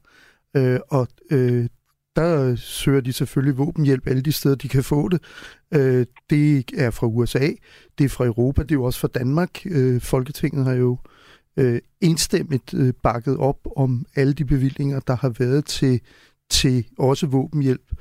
Øh, 0.55 0.79
og 0.89 1.07
øh, 1.31 1.67
der 2.15 2.55
søger 2.55 3.01
de 3.01 3.13
selvfølgelig 3.13 3.57
våbenhjælp 3.57 4.07
alle 4.07 4.21
de 4.21 4.31
steder, 4.31 4.55
de 4.55 4.69
kan 4.69 4.83
få 4.83 5.09
det. 5.09 5.21
Øh, 5.73 6.05
det 6.29 6.65
er 6.77 6.91
fra 6.91 7.07
USA, 7.07 7.49
det 7.97 8.03
er 8.03 8.09
fra 8.09 8.25
Europa, 8.25 8.61
det 8.61 8.71
er 8.71 8.75
jo 8.75 8.83
også 8.83 8.99
fra 8.99 9.07
Danmark. 9.07 9.65
Øh, 9.65 10.01
Folketinget 10.01 10.65
har 10.65 10.73
jo 10.73 10.97
øh, 11.57 11.79
enstemmigt 12.01 12.73
øh, 12.73 12.93
bakket 13.03 13.37
op 13.37 13.67
om 13.75 14.05
alle 14.15 14.33
de 14.33 14.45
bevillinger, 14.45 14.99
der 14.99 15.15
har 15.15 15.29
været 15.29 15.65
til, 15.65 16.01
til 16.49 16.85
også 16.99 17.27
våbenhjælp 17.27 17.91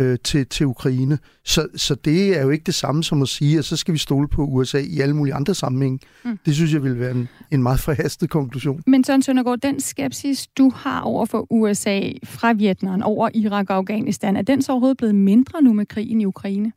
øh, 0.00 0.18
til, 0.24 0.46
til 0.46 0.66
Ukraine. 0.66 1.18
Så, 1.44 1.66
så 1.76 1.94
det 1.94 2.38
er 2.38 2.42
jo 2.42 2.50
ikke 2.50 2.64
det 2.64 2.74
samme 2.74 3.04
som 3.04 3.22
at 3.22 3.28
sige, 3.28 3.58
at 3.58 3.64
så 3.64 3.76
skal 3.76 3.94
vi 3.94 3.98
stole 3.98 4.28
på 4.28 4.44
USA 4.44 4.78
i 4.78 5.00
alle 5.00 5.16
mulige 5.16 5.34
andre 5.34 5.54
sammenhænge. 5.54 5.98
Mm. 6.24 6.38
Det 6.46 6.54
synes 6.54 6.72
jeg 6.72 6.82
vil 6.82 7.00
være 7.00 7.10
en, 7.10 7.28
en 7.50 7.62
meget 7.62 7.80
forhastet 7.80 8.30
konklusion. 8.30 8.82
Men 8.86 9.04
Søren 9.04 9.22
Søndergaard, 9.22 9.58
den 9.58 9.80
skepsis, 9.80 10.46
du 10.46 10.72
har 10.76 11.00
over 11.00 11.26
for 11.26 11.46
USA 11.50 12.00
fra 12.24 12.52
Vietnam 12.52 13.02
over 13.02 13.28
Irak 13.34 13.70
og 13.70 13.76
Afghanistan, 13.76 14.36
er 14.36 14.42
den 14.42 14.62
så 14.62 14.72
overhovedet 14.72 14.98
blevet 14.98 15.14
mindre 15.14 15.62
nu 15.62 15.72
med 15.72 15.86
krigen 15.86 16.20
i 16.20 16.24
Ukraine? 16.24 16.72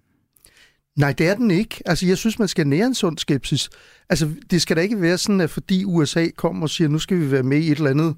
Nej, 0.98 1.12
det 1.12 1.28
er 1.28 1.36
den 1.36 1.52
ikke. 1.52 1.82
Altså, 1.86 2.06
jeg 2.06 2.18
synes, 2.18 2.40
man 2.40 2.48
skal 2.48 2.68
nære 2.68 2.86
en 2.86 2.96
sund 2.96 3.18
skepsis. 3.18 3.70
Altså, 4.10 4.30
det 4.52 4.62
skal 4.62 4.76
da 4.76 4.82
ikke 4.82 5.02
være 5.02 5.18
sådan, 5.18 5.42
at 5.42 5.50
fordi 5.50 5.86
USA 5.86 6.28
kommer 6.36 6.64
og 6.64 6.70
siger, 6.70 6.88
nu 6.88 7.00
skal 7.00 7.20
vi 7.20 7.32
være 7.32 7.44
med 7.44 7.58
i 7.58 7.72
et 7.72 7.78
eller 7.78 7.90
andet 7.90 8.16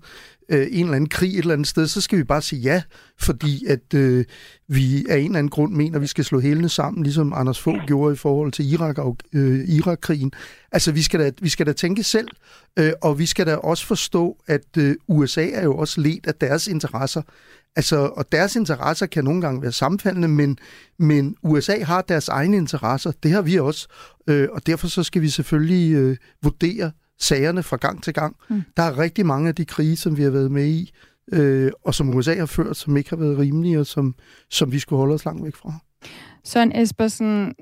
øh, 0.50 0.68
en 0.72 0.84
eller 0.84 0.96
anden 0.96 1.10
krig 1.10 1.34
et 1.34 1.38
eller 1.38 1.54
andet 1.54 1.68
sted, 1.68 1.88
så 1.88 2.02
skal 2.02 2.18
vi 2.18 2.24
bare 2.24 2.42
sige 2.42 2.62
ja, 2.62 2.82
fordi 3.20 3.66
at 3.66 3.94
øh, 3.94 4.26
vi 4.68 5.06
af 5.10 5.18
en 5.18 5.26
eller 5.26 5.40
anden 5.40 5.50
grund 5.50 5.74
mener, 5.74 5.96
at 5.96 6.02
vi 6.02 6.08
skal 6.08 6.26
slå 6.26 6.40
hælene 6.40 6.70
sammen, 6.70 7.04
ligesom 7.04 7.34
Anders 7.34 7.60
Fogh 7.60 7.86
gjorde 7.88 8.14
i 8.14 8.18
forhold 8.18 8.52
til 8.52 8.74
Irak 8.74 8.98
og 8.98 9.18
øh, 9.34 9.70
Irak-krigen. 9.70 10.32
Altså, 10.72 10.92
vi 10.92 11.02
skal, 11.02 11.20
da, 11.20 11.32
vi 11.42 11.50
skal 11.50 11.66
da 11.66 11.74
tænke 11.74 12.04
selv, 12.04 12.28
øh, 12.80 12.92
og 13.02 13.20
vi 13.20 13.26
skal 13.26 13.46
da 13.46 13.56
også 13.56 13.86
forstå, 13.86 14.38
at 14.48 14.78
øh, 14.78 14.96
USA 15.08 15.50
er 15.50 15.64
jo 15.64 15.78
også 15.78 16.02
let 16.02 16.28
af 16.28 16.36
deres 16.36 16.68
interesser. 16.68 17.22
Altså, 17.76 17.96
og 18.16 18.32
deres 18.32 18.56
interesser 18.56 19.06
kan 19.06 19.24
nogle 19.24 19.42
gange 19.42 19.62
være 19.62 19.72
sammenfaldende, 19.72 20.28
men, 20.28 20.58
men 21.00 21.36
USA 21.44 21.84
har 21.84 22.02
deres 22.02 22.28
egne 22.28 22.58
interesser. 22.58 23.12
Det 23.24 23.32
har 23.32 23.42
vi 23.42 23.60
også. 23.60 23.88
Øh, 24.28 24.48
og 24.52 24.68
derfor 24.68 24.88
så 24.88 25.04
skal 25.04 25.22
vi 25.22 25.30
selvfølgelig 25.30 25.94
øh, 25.94 26.18
vurdere 26.44 26.92
sagerne 27.20 27.64
fra 27.64 27.78
gang 27.78 28.04
til 28.04 28.14
gang. 28.14 28.36
Mm. 28.50 28.64
Der 28.78 28.84
er 28.84 28.98
rigtig 28.98 29.26
mange 29.26 29.48
af 29.48 29.56
de 29.56 29.66
krige, 29.66 29.96
som 29.96 30.18
vi 30.18 30.24
har 30.24 30.30
været 30.30 30.52
med 30.52 30.66
i, 30.66 30.92
øh, 31.34 31.72
og 31.84 31.96
som 31.96 32.16
USA 32.16 32.36
har 32.36 32.46
ført, 32.46 32.78
som 32.78 32.98
ikke 32.98 33.10
har 33.10 33.18
været 33.18 33.38
rimelige, 33.38 33.80
og 33.80 33.86
som, 33.86 34.16
som 34.50 34.72
vi 34.72 34.80
skulle 34.80 34.98
holde 34.98 35.14
os 35.14 35.26
langt 35.26 35.44
væk 35.44 35.56
fra. 35.56 35.74
Søren 36.44 36.82
Espersen, 36.82 37.54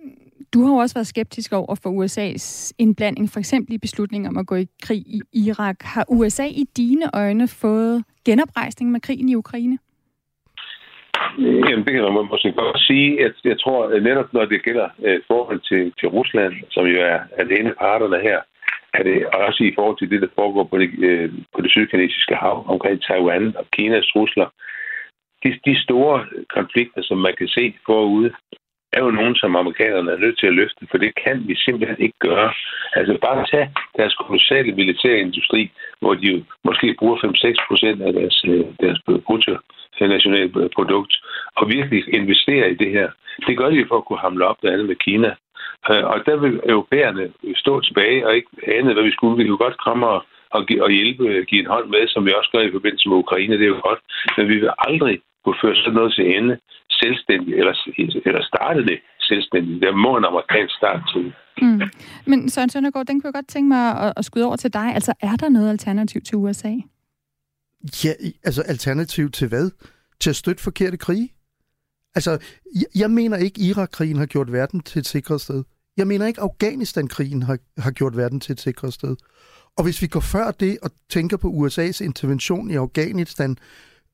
du 0.54 0.64
har 0.64 0.74
jo 0.74 0.78
også 0.78 0.94
været 0.94 1.08
skeptisk 1.08 1.54
over 1.54 1.76
for 1.76 1.90
USA's 1.90 2.72
indblanding, 2.78 3.30
for 3.30 3.40
eksempel 3.40 3.74
i 3.74 3.78
beslutningen 3.78 4.28
om 4.28 4.38
at 4.38 4.48
gå 4.48 4.56
i 4.56 4.68
krig 4.82 5.00
i 5.08 5.22
Irak. 5.34 5.76
Har 5.82 6.06
USA 6.10 6.46
i 6.46 6.66
dine 6.78 7.16
øjne 7.16 7.48
fået 7.48 8.04
genoprejsning 8.26 8.92
med 8.92 9.02
krigen 9.02 9.30
i 9.30 9.36
Ukraine? 9.36 9.78
Jamen, 11.40 11.86
det 11.86 11.94
kan 11.94 12.04
man 12.04 12.28
måske 12.32 12.52
godt 12.52 12.80
sige. 12.80 13.26
At 13.26 13.34
jeg 13.44 13.60
tror, 13.60 13.86
at 13.86 14.04
netop 14.04 14.34
når 14.34 14.46
det 14.46 14.64
gælder 14.64 14.90
uh, 14.98 15.20
forhold 15.28 15.60
til, 15.60 15.94
til 16.00 16.08
Rusland, 16.08 16.54
som 16.72 16.86
jo 16.86 17.02
er, 17.02 17.20
alene 17.38 17.74
parterne 17.80 18.20
her, 18.22 18.40
er 18.94 19.04
det 19.04 19.26
også 19.26 19.64
i 19.64 19.74
forhold 19.76 19.98
til 19.98 20.10
det, 20.10 20.22
der 20.22 20.28
foregår 20.36 20.64
på 20.64 20.78
det, 20.78 20.90
øh, 21.08 21.32
på 21.56 21.62
det 21.62 21.72
sydkinesiske 21.72 22.36
hav 22.36 22.66
omkring 22.68 23.04
Taiwan 23.04 23.58
og 23.58 23.66
Kinas 23.74 24.08
trusler. 24.14 24.48
De, 25.44 25.60
de 25.66 25.84
store 25.84 26.26
konflikter, 26.50 27.02
som 27.04 27.18
man 27.18 27.36
kan 27.38 27.48
se 27.48 27.74
forude, 27.86 28.32
er 28.94 29.02
jo 29.04 29.12
nogen, 29.12 29.36
som 29.36 29.56
amerikanerne 29.56 30.12
er 30.12 30.18
nødt 30.18 30.40
til 30.40 30.48
at 30.48 30.54
løfte, 30.54 30.88
for 30.92 30.98
det 30.98 31.12
kan 31.24 31.44
vi 31.48 31.56
simpelthen 31.56 32.00
ikke 32.00 32.20
gøre. 32.20 32.54
Altså 32.96 33.18
bare 33.22 33.46
tage 33.52 33.72
deres 33.98 34.14
kolossale 34.14 34.72
militære 34.72 35.20
industri, 35.20 35.72
hvor 36.00 36.14
de 36.14 36.26
jo 36.34 36.44
måske 36.64 36.96
bruger 37.00 37.18
5-6 37.18 37.68
procent 37.68 38.02
af 38.02 38.14
deres, 38.14 38.46
øh, 38.48 38.66
deres 38.82 39.00
brutto 39.26 39.52
nationale 40.02 40.70
produkt, 40.76 41.14
og 41.58 41.70
virkelig 41.70 42.14
investere 42.20 42.72
i 42.72 42.76
det 42.76 42.92
her. 42.92 43.10
Det 43.48 43.58
gør 43.58 43.70
de 43.70 43.86
for 43.88 43.98
at 43.98 44.06
kunne 44.06 44.26
hamle 44.26 44.48
op 44.48 44.58
blandt 44.62 44.74
andet 44.74 44.88
med 44.88 44.96
Kina. 44.96 45.32
Øh, 45.90 46.04
og 46.12 46.18
der 46.28 46.36
vil 46.44 46.56
europæerne 46.74 47.24
stå 47.56 47.74
tilbage 47.82 48.28
og 48.28 48.36
ikke 48.36 48.50
ane, 48.76 48.94
hvad 48.94 49.04
vi 49.04 49.12
skulle. 49.12 49.38
Vi 49.38 49.48
kunne 49.48 49.66
godt 49.66 49.84
komme 49.88 50.08
og, 50.08 50.20
og, 50.56 50.62
og 50.86 50.90
hjælpe, 50.98 51.24
give 51.50 51.62
en 51.62 51.74
hånd 51.74 51.88
med, 51.90 52.04
som 52.08 52.26
vi 52.26 52.32
også 52.40 52.50
gør 52.54 52.64
i 52.66 52.76
forbindelse 52.78 53.10
med 53.10 53.18
Ukraine. 53.18 53.58
Det 53.60 53.66
er 53.66 53.76
jo 53.76 53.82
godt. 53.90 54.02
Men 54.38 54.48
vi 54.52 54.56
vil 54.62 54.72
aldrig 54.78 55.16
kunne 55.44 55.62
føre 55.64 55.76
sådan 55.76 55.94
noget 55.94 56.14
til 56.14 56.26
ende 56.38 56.58
selvstændigt, 57.02 57.58
eller, 57.60 57.76
eller 58.26 58.44
starte 58.52 58.82
det 58.90 59.00
selvstændigt. 59.20 59.82
Der 59.82 59.92
må 60.06 60.18
en 60.18 60.26
amerikansk 60.26 60.76
start 60.76 61.02
til. 61.14 61.34
Mm. 61.62 61.82
Men 62.26 62.50
Søren 62.50 62.70
Søndergaard, 62.70 63.06
den 63.06 63.22
kunne 63.22 63.28
jeg 63.28 63.34
godt 63.34 63.48
tænke 63.48 63.68
mig 63.68 63.86
at, 64.06 64.14
at 64.18 64.26
skyde 64.26 64.46
over 64.46 64.56
til 64.56 64.74
dig. 64.74 64.88
Altså, 64.94 65.14
er 65.22 65.36
der 65.36 65.50
noget 65.50 65.70
alternativ 65.70 66.22
til 66.22 66.38
USA? 66.38 66.74
Ja, 68.04 68.14
altså 68.44 68.62
alternativ 68.62 69.30
til 69.32 69.48
hvad? 69.48 69.72
Til 70.20 70.30
at 70.30 70.36
støtte 70.36 70.64
forkerte 70.64 70.98
krige? 70.98 71.30
Altså, 72.16 72.38
jeg, 72.76 72.86
jeg 72.96 73.12
mener 73.12 73.38
ikke, 73.38 73.62
Irak-krigen 73.62 74.18
har 74.18 74.26
gjort 74.26 74.52
verden 74.52 74.80
til 74.80 75.00
et 75.00 75.06
sikret 75.06 75.42
sted. 75.42 75.64
Jeg 75.98 76.08
mener 76.08 76.26
ikke, 76.26 76.42
Afghanistan-krigen 76.42 77.44
har, 77.44 77.58
har 77.78 77.92
gjort 77.92 78.18
verden 78.18 78.40
til 78.40 78.54
et 78.54 78.62
sikret 78.62 78.94
sted. 78.94 79.16
Og 79.78 79.84
hvis 79.84 80.02
vi 80.02 80.08
går 80.08 80.20
før 80.20 80.52
det 80.52 80.78
og 80.82 80.92
tænker 81.10 81.38
på 81.38 81.48
USA's 81.48 82.04
intervention 82.04 82.72
i 82.72 82.76
Afghanistan, 82.76 83.58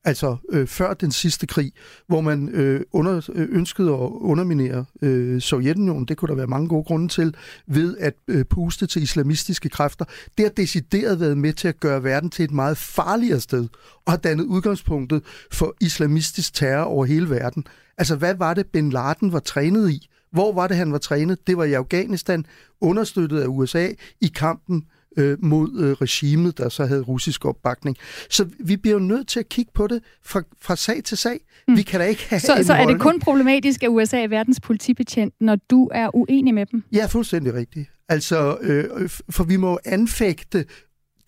altså 0.03 0.37
øh, 0.49 0.67
før 0.67 0.93
den 0.93 1.11
sidste 1.11 1.47
krig, 1.47 1.73
hvor 2.07 2.21
man 2.21 2.49
øh, 2.49 2.81
under, 2.91 3.29
øh, 3.33 3.47
ønskede 3.51 3.89
at 3.89 4.09
underminere 4.11 4.85
øh, 5.01 5.41
Sovjetunionen, 5.41 6.05
det 6.05 6.17
kunne 6.17 6.29
der 6.29 6.35
være 6.35 6.47
mange 6.47 6.67
gode 6.67 6.83
grunde 6.83 7.07
til, 7.07 7.35
ved 7.67 7.97
at 7.97 8.13
øh, 8.27 8.45
puste 8.45 8.87
til 8.87 9.03
islamistiske 9.03 9.69
kræfter, 9.69 10.05
det 10.37 10.45
har 10.45 10.51
decideret 10.51 11.19
været 11.19 11.37
med 11.37 11.53
til 11.53 11.67
at 11.67 11.79
gøre 11.79 12.03
verden 12.03 12.29
til 12.29 12.45
et 12.45 12.51
meget 12.51 12.77
farligere 12.77 13.39
sted, 13.39 13.67
og 14.05 14.11
har 14.11 14.17
dannet 14.17 14.43
udgangspunktet 14.43 15.23
for 15.51 15.75
islamistisk 15.81 16.53
terror 16.53 16.83
over 16.83 17.05
hele 17.05 17.29
verden. 17.29 17.65
Altså, 17.97 18.15
hvad 18.15 18.35
var 18.35 18.53
det, 18.53 18.67
Bin 18.67 18.89
Laden 18.89 19.31
var 19.31 19.39
trænet 19.39 19.91
i? 19.91 20.09
Hvor 20.31 20.53
var 20.53 20.67
det, 20.67 20.77
han 20.77 20.91
var 20.91 20.97
trænet? 20.97 21.47
Det 21.47 21.57
var 21.57 21.63
i 21.63 21.73
Afghanistan, 21.73 22.45
understøttet 22.81 23.41
af 23.41 23.47
USA 23.47 23.89
i 24.21 24.27
kampen 24.27 24.85
øh, 25.17 25.37
mod 25.43 25.79
øh, 25.79 25.91
regimet, 25.91 26.57
der 26.57 26.69
så 26.69 26.85
havde 26.85 27.01
russisk 27.01 27.45
opbakning. 27.45 27.97
Så 28.29 28.49
vi 28.59 28.77
bliver 28.77 28.93
jo 28.93 28.99
nødt 28.99 29.27
til 29.27 29.39
at 29.39 29.49
kigge 29.49 29.71
på 29.73 29.87
det 29.87 30.01
fra, 30.23 30.41
fra 30.61 30.75
sag 30.75 31.03
til 31.03 31.17
sag. 31.17 31.39
Mm. 31.67 31.77
Vi 31.77 31.81
kan 31.81 31.99
da 31.99 32.05
ikke 32.05 32.25
have 32.29 32.39
Så, 32.39 32.63
så 32.63 32.73
er 32.73 32.85
det 32.85 32.99
kun 32.99 33.19
problematisk, 33.19 33.83
at 33.83 33.89
USA 33.89 34.23
er 34.23 34.27
verdens 34.27 34.59
politibetjent, 34.59 35.33
når 35.41 35.55
du 35.55 35.89
er 35.93 36.15
uenig 36.15 36.53
med 36.53 36.65
dem? 36.65 36.83
Ja, 36.91 37.05
fuldstændig 37.05 37.53
rigtigt. 37.53 37.89
Altså, 38.09 38.57
øh, 38.61 39.09
for 39.29 39.43
vi 39.43 39.57
må 39.57 39.79
anfægte 39.85 40.65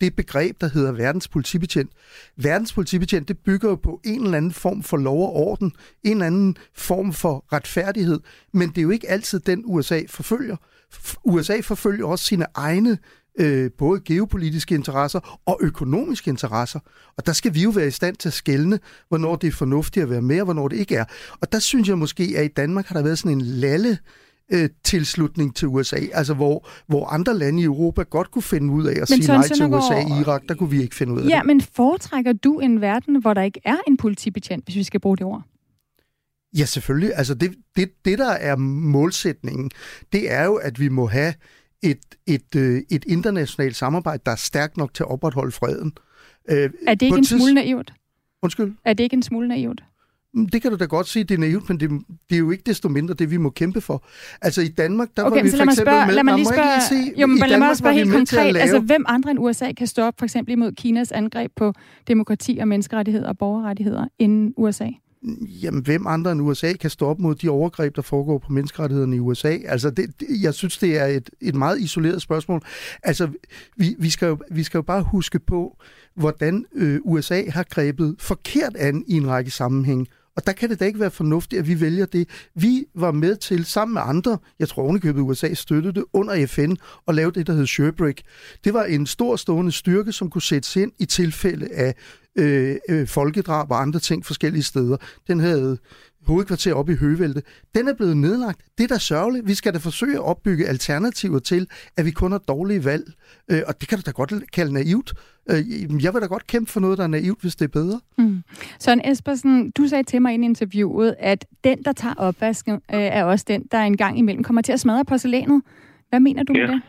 det 0.00 0.16
begreb, 0.16 0.60
der 0.60 0.68
hedder 0.68 0.92
verdens 0.92 1.28
politibetjent. 1.28 1.90
Verdens 2.36 2.72
politibetjent, 2.72 3.28
det 3.28 3.38
bygger 3.38 3.68
jo 3.68 3.74
på 3.74 4.00
en 4.04 4.24
eller 4.24 4.36
anden 4.36 4.52
form 4.52 4.82
for 4.82 4.96
lov 4.96 5.26
og 5.26 5.32
orden, 5.36 5.72
en 6.02 6.12
eller 6.12 6.26
anden 6.26 6.56
form 6.74 7.12
for 7.12 7.44
retfærdighed, 7.52 8.20
men 8.52 8.68
det 8.68 8.78
er 8.78 8.82
jo 8.82 8.90
ikke 8.90 9.10
altid 9.10 9.40
den, 9.40 9.62
USA 9.66 10.00
forfølger. 10.08 10.56
USA 11.24 11.60
forfølger 11.62 12.06
også 12.06 12.24
sine 12.24 12.46
egne 12.54 12.98
øh, 13.40 13.70
både 13.78 14.00
geopolitiske 14.04 14.74
interesser 14.74 15.40
og 15.46 15.58
økonomiske 15.60 16.30
interesser. 16.30 16.80
Og 17.16 17.26
der 17.26 17.32
skal 17.32 17.54
vi 17.54 17.62
jo 17.62 17.70
være 17.70 17.86
i 17.86 17.90
stand 17.90 18.16
til 18.16 18.28
at 18.28 18.32
skælne, 18.32 18.78
hvornår 19.08 19.36
det 19.36 19.48
er 19.48 19.52
fornuftigt 19.52 20.02
at 20.02 20.10
være 20.10 20.22
med, 20.22 20.40
og 20.40 20.44
hvornår 20.44 20.68
det 20.68 20.76
ikke 20.76 20.96
er. 20.96 21.04
Og 21.40 21.52
der 21.52 21.58
synes 21.58 21.88
jeg 21.88 21.98
måske, 21.98 22.34
at 22.36 22.44
i 22.44 22.48
Danmark 22.48 22.86
har 22.86 22.94
der 22.94 23.02
været 23.02 23.18
sådan 23.18 23.38
en 23.38 23.40
lalle 23.40 23.98
øh, 24.52 24.68
tilslutning 24.84 25.56
til 25.56 25.68
USA, 25.68 25.96
altså 26.12 26.34
hvor, 26.34 26.68
hvor 26.86 27.06
andre 27.06 27.38
lande 27.38 27.62
i 27.62 27.64
Europa 27.64 28.02
godt 28.02 28.30
kunne 28.30 28.42
finde 28.42 28.72
ud 28.72 28.86
af 28.86 28.92
at 28.92 28.98
men 28.98 29.06
sige 29.06 29.26
nej 29.26 29.48
til 29.48 29.66
USA 29.66 29.94
i 29.94 30.20
Irak, 30.20 30.42
der 30.48 30.54
kunne 30.54 30.70
vi 30.70 30.82
ikke 30.82 30.94
finde 30.94 31.12
ud 31.12 31.20
af 31.20 31.28
ja, 31.28 31.38
det. 31.38 31.46
men 31.46 31.60
foretrækker 31.60 32.32
du 32.32 32.58
en 32.58 32.80
verden, 32.80 33.20
hvor 33.20 33.34
der 33.34 33.42
ikke 33.42 33.60
er 33.64 33.76
en 33.86 33.96
politibetjent, 33.96 34.64
hvis 34.64 34.76
vi 34.76 34.82
skal 34.82 35.00
bruge 35.00 35.16
det 35.16 35.26
ord? 35.26 35.42
Ja, 36.58 36.64
selvfølgelig. 36.64 37.12
Altså 37.14 37.34
det, 37.34 37.54
det, 37.76 37.90
det, 38.04 38.18
der 38.18 38.30
er 38.30 38.56
målsætningen, 38.56 39.70
det 40.12 40.32
er 40.32 40.44
jo, 40.44 40.54
at 40.54 40.80
vi 40.80 40.88
må 40.88 41.06
have 41.06 41.34
et, 41.82 41.98
et, 42.26 42.56
øh, 42.56 42.82
et 42.90 43.04
internationalt 43.08 43.76
samarbejde, 43.76 44.22
der 44.26 44.32
er 44.32 44.36
stærkt 44.36 44.76
nok 44.76 44.94
til 44.94 45.02
at 45.02 45.10
opretholde 45.10 45.52
freden. 45.52 45.92
Øh, 46.50 46.70
er 46.86 46.94
det 46.94 47.06
ikke 47.06 47.18
en 47.18 47.24
smule 47.24 47.54
naivt? 47.54 47.92
Undskyld? 48.42 48.72
Er 48.84 48.92
det 48.92 49.04
ikke 49.04 49.14
en 49.14 49.22
smule 49.22 49.48
naivt? 49.48 49.82
Mm, 50.34 50.48
det 50.48 50.62
kan 50.62 50.70
du 50.70 50.76
da 50.76 50.84
godt 50.84 51.08
sige, 51.08 51.24
det 51.24 51.34
er 51.34 51.38
naivt, 51.38 51.68
men 51.68 51.80
det, 51.80 51.90
det 52.30 52.34
er 52.34 52.38
jo 52.38 52.50
ikke 52.50 52.62
desto 52.66 52.88
mindre 52.88 53.14
det, 53.14 53.30
vi 53.30 53.36
må 53.36 53.50
kæmpe 53.50 53.80
for. 53.80 54.04
Altså 54.42 54.62
i 54.62 54.68
Danmark, 54.68 55.08
der 55.16 55.22
okay, 55.22 55.36
var 55.36 55.42
vi 55.42 55.50
for 55.50 55.56
eksempel 55.56 55.76
spørge, 55.76 56.06
med... 56.06 56.14
lad 56.14 56.24
mig 56.24 56.34
lige 56.34 56.46
spørge, 56.46 56.96
lige 56.96 57.12
se, 57.14 57.20
jo, 57.20 57.26
men 57.26 57.38
lad 57.38 57.58
mig 57.58 57.76
spørge 57.76 57.94
helt 57.94 58.12
konkret, 58.12 58.52
lave... 58.52 58.62
altså 58.62 58.80
hvem 58.80 59.04
andre 59.08 59.30
end 59.30 59.38
USA 59.40 59.72
kan 59.72 59.86
stoppe 59.86 60.18
for 60.18 60.24
eksempel 60.24 60.52
imod 60.52 60.72
Kinas 60.72 61.12
angreb 61.12 61.52
på 61.56 61.72
demokrati 62.08 62.58
og 62.60 62.68
menneskerettigheder 62.68 63.28
og 63.28 63.38
borgerrettigheder 63.38 64.06
end 64.18 64.54
USA? 64.56 64.88
Jamen, 65.62 65.82
hvem 65.82 66.06
andre 66.06 66.32
end 66.32 66.42
USA 66.42 66.72
kan 66.72 66.90
stå 66.90 67.06
op 67.06 67.18
mod 67.18 67.34
de 67.34 67.48
overgreb, 67.48 67.96
der 67.96 68.02
foregår 68.02 68.38
på 68.38 68.52
menneskerettighederne 68.52 69.16
i 69.16 69.18
USA? 69.18 69.58
Altså, 69.64 69.90
det, 69.90 70.20
det, 70.20 70.26
jeg 70.42 70.54
synes, 70.54 70.78
det 70.78 70.98
er 70.98 71.06
et, 71.06 71.30
et 71.40 71.54
meget 71.54 71.80
isoleret 71.80 72.22
spørgsmål. 72.22 72.62
Altså, 73.02 73.28
vi, 73.76 73.96
vi, 73.98 74.10
skal 74.10 74.26
jo, 74.26 74.38
vi 74.50 74.62
skal 74.62 74.78
jo 74.78 74.82
bare 74.82 75.02
huske 75.02 75.38
på, 75.38 75.78
hvordan 76.14 76.64
øh, 76.74 77.00
USA 77.04 77.42
har 77.50 77.62
grebet 77.62 78.16
forkert 78.18 78.76
an 78.76 79.04
i 79.06 79.16
en 79.16 79.28
række 79.28 79.50
sammenhæng. 79.50 80.08
Og 80.36 80.46
der 80.46 80.52
kan 80.52 80.70
det 80.70 80.80
da 80.80 80.84
ikke 80.84 81.00
være 81.00 81.10
fornuftigt, 81.10 81.60
at 81.60 81.68
vi 81.68 81.80
vælger 81.80 82.06
det. 82.06 82.28
Vi 82.54 82.84
var 82.94 83.12
med 83.12 83.36
til, 83.36 83.64
sammen 83.64 83.94
med 83.94 84.02
andre, 84.04 84.38
jeg 84.58 84.68
tror 84.68 84.82
ovenikøbet 84.82 85.20
USA 85.20 85.54
støttede 85.54 85.94
det, 85.94 86.04
under 86.12 86.46
FN, 86.46 86.74
og 87.06 87.14
lave 87.14 87.30
det, 87.30 87.46
der 87.46 87.52
hed 87.52 87.66
Sherbrooke. 87.66 88.22
Det 88.64 88.74
var 88.74 88.84
en 88.84 89.06
stor 89.06 89.36
stående 89.36 89.72
styrke, 89.72 90.12
som 90.12 90.30
kunne 90.30 90.42
sættes 90.42 90.76
ind 90.76 90.92
i 90.98 91.04
tilfælde 91.04 91.68
af 91.74 91.94
øh, 92.38 92.76
øh, 92.90 93.06
folkedrab 93.06 93.70
og 93.70 93.80
andre 93.82 94.00
ting 94.00 94.26
forskellige 94.26 94.62
steder. 94.62 94.96
Den 95.28 95.40
havde 95.40 95.78
hovedkvarter 96.26 96.74
op 96.74 96.88
i 96.88 96.94
Høvelte. 96.96 97.42
Den 97.74 97.88
er 97.88 97.94
blevet 97.94 98.16
nedlagt. 98.16 98.60
Det 98.78 98.84
er 98.84 98.88
da 98.88 98.98
sørgeligt. 98.98 99.46
Vi 99.48 99.54
skal 99.54 99.72
da 99.72 99.78
forsøge 99.78 100.14
at 100.14 100.22
opbygge 100.24 100.66
alternativer 100.68 101.38
til, 101.38 101.66
at 101.96 102.04
vi 102.06 102.10
kun 102.10 102.32
har 102.32 102.38
dårlige 102.38 102.84
valg. 102.84 103.04
Øh, 103.50 103.60
og 103.68 103.80
det 103.80 103.88
kan 103.88 103.98
du 103.98 104.02
da 104.06 104.10
godt 104.10 104.32
kalde 104.52 104.72
naivt. 104.72 105.12
Øh, 105.50 105.56
jeg 106.04 106.14
vil 106.14 106.22
da 106.22 106.26
godt 106.26 106.46
kæmpe 106.46 106.70
for 106.72 106.80
noget, 106.80 106.98
der 106.98 107.04
er 107.04 107.08
naivt, 107.08 107.40
hvis 107.40 107.56
det 107.56 107.64
er 107.64 107.68
bedre. 107.80 108.00
Mm. 108.18 108.42
Søren 108.78 109.00
Espersen, 109.12 109.70
du 109.70 109.86
sagde 109.86 110.04
til 110.04 110.22
mig 110.22 110.32
i 110.32 110.34
interviewet, 110.34 111.14
at 111.18 111.46
den, 111.64 111.82
der 111.84 111.92
tager 111.92 112.14
opvasken, 112.14 112.74
øh, 112.74 112.80
er 113.18 113.24
også 113.24 113.44
den, 113.48 113.66
der 113.72 113.78
engang 113.78 114.18
imellem 114.18 114.44
kommer 114.44 114.62
til 114.62 114.72
at 114.72 114.80
smadre 114.80 115.04
porcelænet. 115.04 115.62
Hvad 116.08 116.20
mener 116.20 116.42
du 116.42 116.52
Ja. 116.56 116.66
med 116.66 116.74
det? 116.74 116.82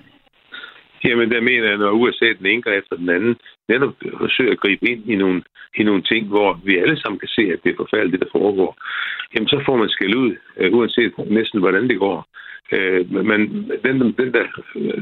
Jamen, 1.05 1.31
der 1.31 1.41
mener 1.41 1.67
jeg, 1.69 1.77
når 1.77 1.91
USA 1.91 2.25
den 2.39 2.45
ene 2.45 2.63
efter 2.79 2.95
den 2.95 3.09
anden 3.09 3.35
netop 3.69 3.93
forsøger 4.17 4.51
at 4.51 4.59
gribe 4.59 4.85
ind 4.91 5.09
i 5.09 5.15
nogle, 5.15 5.43
i 5.79 5.83
nogle 5.83 6.03
ting, 6.03 6.27
hvor 6.27 6.59
vi 6.65 6.77
alle 6.77 6.97
sammen 6.99 7.19
kan 7.19 7.27
se, 7.37 7.41
at 7.41 7.59
det 7.63 7.71
er 7.71 7.81
forfærdeligt, 7.83 8.13
det 8.13 8.21
der 8.25 8.39
foregår, 8.39 8.71
jamen 9.33 9.47
så 9.47 9.61
får 9.65 9.77
man 9.77 9.89
skæld 9.89 10.15
ud, 10.15 10.31
øh, 10.57 10.73
uanset 10.73 11.13
næsten 11.17 11.59
hvordan 11.59 11.87
det 11.89 11.99
går. 11.99 12.27
Øh, 12.71 13.11
men 13.11 13.41
den, 13.85 13.95
den, 14.19 14.33
der, 14.33 14.45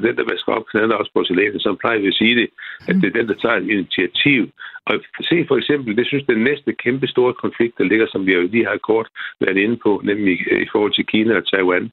den, 0.04 0.16
der 0.18 0.30
vasker 0.32 0.52
op, 0.52 0.66
knalder 0.66 0.96
også 0.96 1.12
på 1.14 1.24
salatet, 1.24 1.62
så 1.62 1.76
plejer 1.80 2.00
vi 2.00 2.08
at 2.08 2.14
sige 2.14 2.36
det, 2.36 2.50
at 2.88 2.96
det 2.96 3.08
er 3.08 3.20
den, 3.20 3.28
der 3.28 3.34
tager 3.34 3.56
et 3.56 3.70
initiativ. 3.70 4.50
Og 4.86 4.96
se 5.22 5.46
for 5.48 5.58
eksempel, 5.58 5.98
det 5.98 6.08
synes 6.08 6.24
den 6.26 6.44
næste 6.44 6.74
kæmpe 6.74 7.08
store 7.08 7.34
konflikt, 7.34 7.78
der 7.78 7.84
ligger, 7.84 8.08
som 8.10 8.26
vi 8.26 8.34
jo 8.34 8.42
lige 8.42 8.66
har 8.66 8.78
kort 8.78 9.08
været 9.40 9.58
inde 9.58 9.78
på, 9.78 10.02
nemlig 10.04 10.34
i 10.66 10.68
forhold 10.72 10.94
til 10.94 11.06
Kina 11.06 11.36
og 11.38 11.48
Taiwan. 11.48 11.92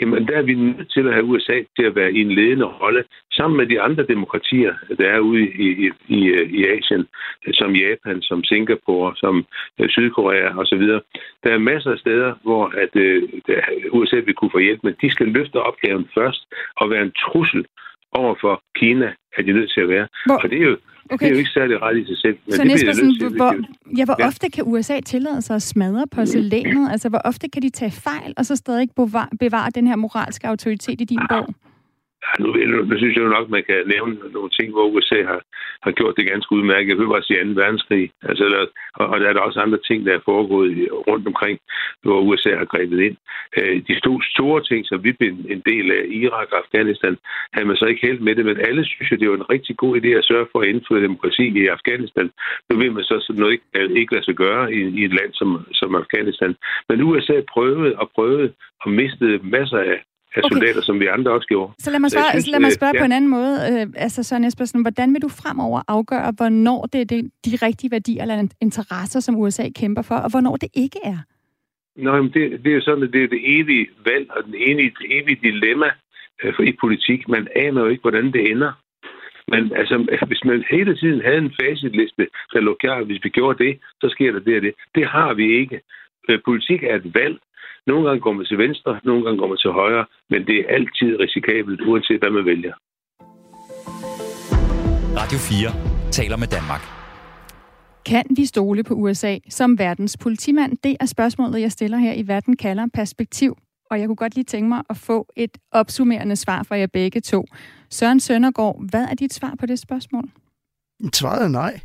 Jamen, 0.00 0.28
der 0.28 0.36
er 0.36 0.42
vi 0.42 0.54
nødt 0.54 0.90
til 0.90 1.06
at 1.08 1.12
have 1.14 1.24
USA 1.24 1.58
til 1.76 1.84
at 1.86 1.96
være 1.96 2.12
i 2.12 2.20
en 2.20 2.32
ledende 2.32 2.66
rolle, 2.66 3.04
sammen 3.32 3.56
med 3.56 3.66
de 3.66 3.80
andre 3.80 4.04
demokratier, 4.14 4.74
der 4.98 5.08
er 5.16 5.18
ude 5.18 5.40
i, 5.40 5.68
i, 5.84 5.90
i, 6.08 6.18
i 6.58 6.60
Asien, 6.74 7.06
som 7.52 7.70
Japan, 7.74 8.22
som 8.22 8.44
Singapore, 8.44 9.12
som 9.16 9.46
øh, 9.78 9.88
Sydkorea 9.88 10.48
osv. 10.60 10.84
Der 11.44 11.50
er 11.52 11.58
masser 11.58 11.90
af 11.92 11.98
steder, 11.98 12.34
hvor 12.42 12.64
at, 12.84 12.96
øh, 12.96 13.22
USA 13.92 14.16
vil 14.16 14.34
kunne 14.34 14.54
få 14.56 14.58
hjælp, 14.58 14.80
men 14.84 14.94
de 15.02 15.10
skal 15.10 15.26
løfte 15.36 15.56
opgaven 15.68 16.04
først 16.18 16.42
og 16.80 16.90
være 16.90 17.02
en 17.02 17.12
trussel 17.24 17.62
over 18.12 18.34
for 18.40 18.62
Kina, 18.78 19.08
er 19.38 19.42
de 19.42 19.52
nødt 19.52 19.70
til 19.74 19.80
at 19.80 19.88
være. 19.88 20.06
Hvor- 20.26 20.40
Og 20.44 20.50
det 20.50 20.58
er 20.62 20.66
jo, 20.72 20.76
Okay. 21.12 21.18
det 21.26 21.26
er 21.26 21.34
jo 21.36 21.38
ikke 21.38 21.50
særlig 21.50 21.82
ret 21.82 21.96
i 21.98 22.04
sig 22.04 22.18
selv. 22.18 22.36
Men 22.46 22.52
Så 22.52 22.62
det 22.62 22.64
bliver 22.64 22.76
de 22.76 22.82
Espersen, 22.82 23.06
nødt 23.08 23.18
til, 23.20 23.28
hvor, 23.36 23.52
ja, 23.98 24.04
hvor 24.04 24.16
Ja. 24.18 24.26
ofte 24.26 24.50
kan 24.50 24.64
USA 24.66 25.00
tillade 25.00 25.42
sig 25.42 25.56
at 25.56 25.62
smadre 25.62 26.04
porcelænet? 26.16 26.90
Altså, 26.92 27.08
hvor 27.08 27.18
ofte 27.24 27.48
kan 27.48 27.62
de 27.62 27.70
tage 27.70 27.90
fejl, 27.92 28.34
og 28.36 28.46
så 28.46 28.56
stadig 28.56 28.88
bevare, 28.96 29.28
bevare 29.40 29.70
den 29.74 29.86
her 29.86 29.96
moralske 29.96 30.48
autoritet 30.48 31.00
i 31.00 31.04
din 31.04 31.20
bog? 31.28 31.46
Ja, 32.24 32.32
nu, 32.42 32.48
nu, 32.72 32.76
nu 32.88 32.94
synes 32.98 33.16
jeg 33.16 33.24
jo 33.24 33.36
nok, 33.36 33.48
man 33.50 33.64
kan 33.68 33.78
nævne 33.94 34.14
nogle 34.36 34.50
ting, 34.50 34.68
hvor 34.72 34.84
USA 34.94 35.20
har, 35.30 35.40
har 35.84 35.92
gjort 35.98 36.16
det 36.16 36.30
ganske 36.32 36.52
udmærket. 36.52 36.88
Jeg 36.88 36.98
vil 36.98 37.14
bare 37.14 37.22
sige 37.22 37.44
2. 37.44 37.60
verdenskrig. 37.60 38.10
Altså, 38.22 38.44
der, 38.52 38.60
og, 39.00 39.06
og 39.12 39.20
der 39.20 39.28
er 39.28 39.32
der 39.32 39.40
også 39.40 39.60
andre 39.60 39.80
ting, 39.88 40.06
der 40.06 40.12
er 40.14 40.26
foregået 40.30 40.88
rundt 41.08 41.26
omkring, 41.26 41.58
hvor 42.02 42.20
USA 42.20 42.52
har 42.56 42.64
grebet 42.72 43.00
ind. 43.00 43.16
Øh, 43.58 43.76
de 43.88 43.98
store, 43.98 44.22
store 44.36 44.60
ting, 44.70 44.86
som 44.86 45.04
vi 45.04 45.12
blev 45.12 45.30
en 45.54 45.62
del 45.70 45.86
af 45.98 46.02
Irak 46.22 46.48
og 46.52 46.58
Afghanistan, 46.64 47.16
havde 47.52 47.68
man 47.68 47.76
så 47.76 47.86
ikke 47.86 48.06
helt 48.06 48.22
med 48.22 48.34
det, 48.36 48.44
men 48.44 48.60
alle 48.68 48.84
synes 48.84 49.10
jo, 49.12 49.16
det 49.16 49.30
var 49.30 49.36
en 49.36 49.50
rigtig 49.54 49.76
god 49.76 49.92
idé 50.00 50.08
at 50.08 50.28
sørge 50.30 50.46
for 50.52 50.60
at 50.60 50.68
indføre 50.68 51.02
demokrati 51.02 51.44
i 51.62 51.66
Afghanistan. 51.66 52.30
Nu 52.70 52.76
vil 52.78 52.92
man 52.92 53.04
så 53.04 53.16
sådan 53.20 53.40
noget 53.40 53.52
ikke, 53.52 54.00
ikke 54.00 54.14
lade 54.14 54.24
sig 54.24 54.36
gøre 54.36 54.74
i, 54.74 54.80
i 54.98 55.04
et 55.04 55.14
land 55.18 55.32
som, 55.32 55.48
som 55.72 55.94
Afghanistan. 55.94 56.56
Men 56.88 57.02
USA 57.02 57.36
prøvede 57.52 57.96
og 57.96 58.10
prøvede 58.14 58.52
og 58.84 58.90
mistede 58.90 59.38
masser 59.42 59.78
af 59.78 59.98
af 60.36 60.40
Okay. 60.44 60.54
soldater, 60.54 60.82
som 60.82 61.00
vi 61.00 61.06
andre 61.06 61.30
også 61.32 61.48
gjorde. 61.48 61.72
Så 61.78 61.90
lad 61.90 62.00
mig 62.00 62.10
Så 62.10 62.14
spørge, 62.14 62.30
synes, 62.30 62.44
så 62.44 62.50
lad 62.50 62.60
mig 62.60 62.72
øh, 62.74 62.78
spørge 62.80 62.92
ja. 62.94 63.00
på 63.00 63.04
en 63.04 63.12
anden 63.12 63.30
måde. 63.30 63.54
Øh, 63.70 63.86
altså, 64.04 64.22
Søren 64.22 64.44
Espersen, 64.44 64.82
hvordan 64.82 65.14
vil 65.14 65.22
du 65.22 65.28
fremover 65.28 65.80
afgøre, 65.88 66.32
hvornår 66.36 66.80
det 66.92 67.00
er 67.00 67.04
det, 67.04 67.30
de 67.46 67.66
rigtige 67.66 67.90
værdier 67.90 68.22
eller 68.22 68.48
interesser, 68.60 69.20
som 69.20 69.36
USA 69.36 69.64
kæmper 69.80 70.02
for, 70.02 70.14
og 70.14 70.30
hvornår 70.30 70.56
det 70.56 70.68
ikke 70.74 71.00
er? 71.04 71.18
Nå, 71.96 72.22
men 72.22 72.32
det, 72.34 72.64
det 72.64 72.70
er 72.70 72.74
jo 72.74 72.80
sådan, 72.80 73.04
at 73.04 73.12
det 73.12 73.22
er 73.24 73.28
det 73.28 73.42
evige 73.44 73.86
valg 74.06 74.26
og 74.36 74.44
den 74.44 74.54
evige, 74.56 74.92
det 75.00 75.06
evige 75.18 75.38
dilemma 75.42 75.90
øh, 76.42 76.54
for 76.56 76.62
i 76.62 76.76
politik. 76.80 77.28
Man 77.28 77.48
aner 77.56 77.80
jo 77.80 77.88
ikke, 77.88 78.02
hvordan 78.02 78.32
det 78.32 78.50
ender. 78.50 78.72
Men 79.52 79.72
altså, 79.80 79.94
hvis 80.30 80.44
man 80.44 80.64
hele 80.70 80.96
tiden 80.96 81.20
havde 81.20 81.38
en 81.38 81.54
facitliste, 81.62 82.26
der 82.52 82.60
lå 82.60 82.76
klar, 82.80 83.02
hvis 83.02 83.24
vi 83.24 83.28
gjorde 83.28 83.64
det, 83.64 83.78
så 84.00 84.08
sker 84.08 84.32
der 84.32 84.40
det 84.40 84.56
og 84.56 84.62
det. 84.62 84.74
Det 84.94 85.06
har 85.06 85.34
vi 85.34 85.46
ikke. 85.60 85.80
Øh, 86.28 86.38
Politik 86.44 86.82
er 86.82 86.94
et 86.96 87.14
valg. 87.14 87.38
Nogle 87.86 88.08
gange 88.08 88.20
går 88.20 88.32
man 88.32 88.46
til 88.46 88.58
venstre, 88.58 89.00
nogle 89.04 89.24
gange 89.24 89.38
går 89.38 89.48
man 89.48 89.58
til 89.58 89.70
højre, 89.70 90.04
men 90.30 90.46
det 90.46 90.56
er 90.60 90.64
altid 90.76 91.10
risikabelt, 91.20 91.80
uanset 91.80 92.18
hvad 92.18 92.30
man 92.30 92.44
vælger. 92.44 92.74
Radio 95.20 95.38
4 95.38 96.10
taler 96.10 96.36
med 96.36 96.46
Danmark. 96.46 96.82
Kan 98.06 98.24
vi 98.36 98.44
stole 98.46 98.84
på 98.84 98.94
USA 98.94 99.38
som 99.48 99.78
verdens 99.78 100.16
politimand? 100.16 100.72
Det 100.84 100.96
er 101.00 101.06
spørgsmålet, 101.06 101.60
jeg 101.60 101.72
stiller 101.72 101.98
her 101.98 102.12
i 102.12 102.28
Verden 102.28 102.56
kalder 102.56 102.86
perspektiv. 102.94 103.56
Og 103.90 104.00
jeg 104.00 104.06
kunne 104.06 104.16
godt 104.16 104.34
lige 104.34 104.44
tænke 104.44 104.68
mig 104.68 104.82
at 104.90 104.96
få 104.96 105.26
et 105.36 105.58
opsummerende 105.72 106.36
svar 106.36 106.62
fra 106.62 106.76
jer 106.76 106.86
begge 106.86 107.20
to. 107.20 107.44
Søren 107.90 108.20
Søndergaard, 108.20 108.90
hvad 108.90 109.04
er 109.10 109.14
dit 109.14 109.32
svar 109.32 109.54
på 109.60 109.66
det 109.66 109.78
spørgsmål? 109.78 110.24
Svaret 111.12 111.44
er 111.44 111.48
nej. 111.48 111.80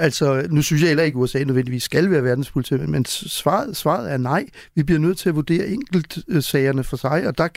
Altså, 0.00 0.46
nu 0.50 0.62
synes 0.62 0.82
jeg 0.82 0.88
heller 0.88 1.04
ikke, 1.04 1.16
at 1.16 1.22
USA 1.22 1.44
nødvendigvis 1.44 1.82
skal 1.82 2.10
være 2.10 2.24
verdenspoliti, 2.24 2.74
men 2.74 3.04
svaret, 3.04 3.76
svaret 3.76 4.12
er 4.12 4.16
nej. 4.16 4.46
Vi 4.74 4.82
bliver 4.82 4.98
nødt 4.98 5.18
til 5.18 5.28
at 5.28 5.34
vurdere 5.34 5.66
enkeltsagerne 5.66 6.84
for 6.84 6.96
sig, 6.96 7.26
og 7.26 7.38
der, 7.38 7.48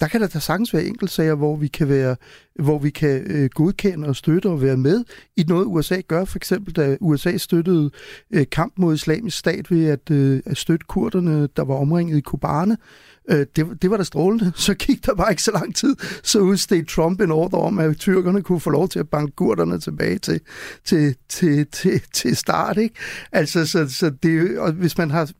der 0.00 0.08
kan 0.08 0.20
der 0.20 0.26
da 0.26 0.38
sagtens 0.38 0.74
være 0.74 0.84
enkeltsager, 0.84 1.34
hvor 1.34 1.56
vi 1.56 1.66
kan 1.66 1.88
være 1.88 2.16
hvor 2.58 2.78
vi 2.78 2.90
kan 2.90 3.22
øh, 3.26 3.50
godkende 3.54 4.08
og 4.08 4.16
støtte 4.16 4.46
og 4.46 4.62
være 4.62 4.76
med 4.76 5.04
i 5.36 5.44
noget, 5.48 5.66
USA 5.66 6.00
gør. 6.08 6.24
For 6.24 6.38
eksempel, 6.38 6.76
da 6.76 6.96
USA 7.00 7.36
støttede 7.36 7.90
øh, 8.30 8.46
kamp 8.52 8.72
mod 8.76 8.94
islamisk 8.94 9.38
stat 9.38 9.70
ved 9.70 9.86
at, 9.86 10.10
øh, 10.10 10.42
at 10.46 10.56
støtte 10.56 10.86
kurderne, 10.88 11.48
der 11.56 11.64
var 11.64 11.74
omringet 11.74 12.16
i 12.16 12.20
Kobane. 12.20 12.76
Øh, 13.30 13.46
det, 13.56 13.82
det 13.82 13.90
var 13.90 13.96
da 13.96 14.02
strålende. 14.02 14.52
Så 14.54 14.74
gik 14.74 15.06
der 15.06 15.14
bare 15.14 15.30
ikke 15.32 15.42
så 15.42 15.52
lang 15.52 15.76
tid, 15.76 15.96
så 16.22 16.38
udstedte 16.38 16.94
Trump 16.94 17.20
en 17.20 17.30
ordre 17.30 17.58
om, 17.58 17.78
at 17.78 17.96
tyrkerne 17.96 18.42
kunne 18.42 18.60
få 18.60 18.70
lov 18.70 18.88
til 18.88 18.98
at 18.98 19.08
banke 19.08 19.32
kurderne 19.36 19.80
tilbage 19.80 20.18
til, 20.18 20.40
til, 20.84 21.16
til, 21.28 21.66
til, 21.66 22.00
til 22.14 22.36
start. 22.36 22.76
Ikke? 22.76 22.94
Altså, 23.32 23.66
så, 23.66 23.88
så 23.88 24.10
det, 24.10 24.58
og 24.58 24.72
hvis 24.72 24.98
man 24.98 25.10
har 25.10 25.30